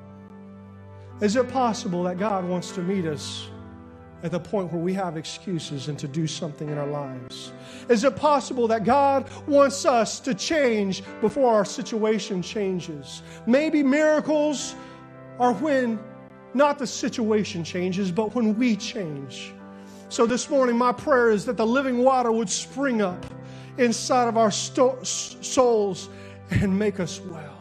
Is 1.23 1.35
it 1.35 1.49
possible 1.49 2.03
that 2.03 2.17
God 2.17 2.45
wants 2.45 2.71
to 2.71 2.81
meet 2.81 3.05
us 3.05 3.47
at 4.23 4.31
the 4.31 4.39
point 4.39 4.71
where 4.71 4.81
we 4.81 4.93
have 4.93 5.17
excuses 5.17 5.87
and 5.87 5.97
to 5.99 6.07
do 6.07 6.27
something 6.27 6.69
in 6.69 6.77
our 6.77 6.87
lives? 6.87 7.51
Is 7.89 8.03
it 8.03 8.15
possible 8.15 8.67
that 8.67 8.83
God 8.83 9.29
wants 9.47 9.85
us 9.85 10.19
to 10.21 10.33
change 10.33 11.03
before 11.21 11.53
our 11.53 11.65
situation 11.65 12.41
changes? 12.41 13.23
Maybe 13.45 13.83
miracles 13.83 14.75
are 15.39 15.53
when 15.53 15.99
not 16.53 16.77
the 16.77 16.87
situation 16.87 17.63
changes, 17.63 18.11
but 18.11 18.35
when 18.35 18.57
we 18.57 18.75
change. 18.75 19.53
So 20.09 20.25
this 20.25 20.49
morning, 20.49 20.77
my 20.77 20.91
prayer 20.91 21.31
is 21.31 21.45
that 21.45 21.55
the 21.55 21.65
living 21.65 21.99
water 21.99 22.31
would 22.31 22.49
spring 22.49 23.01
up 23.01 23.25
inside 23.77 24.27
of 24.27 24.37
our 24.37 24.51
sto- 24.51 25.01
souls 25.03 26.09
and 26.49 26.77
make 26.77 26.99
us 26.99 27.21
well. 27.21 27.60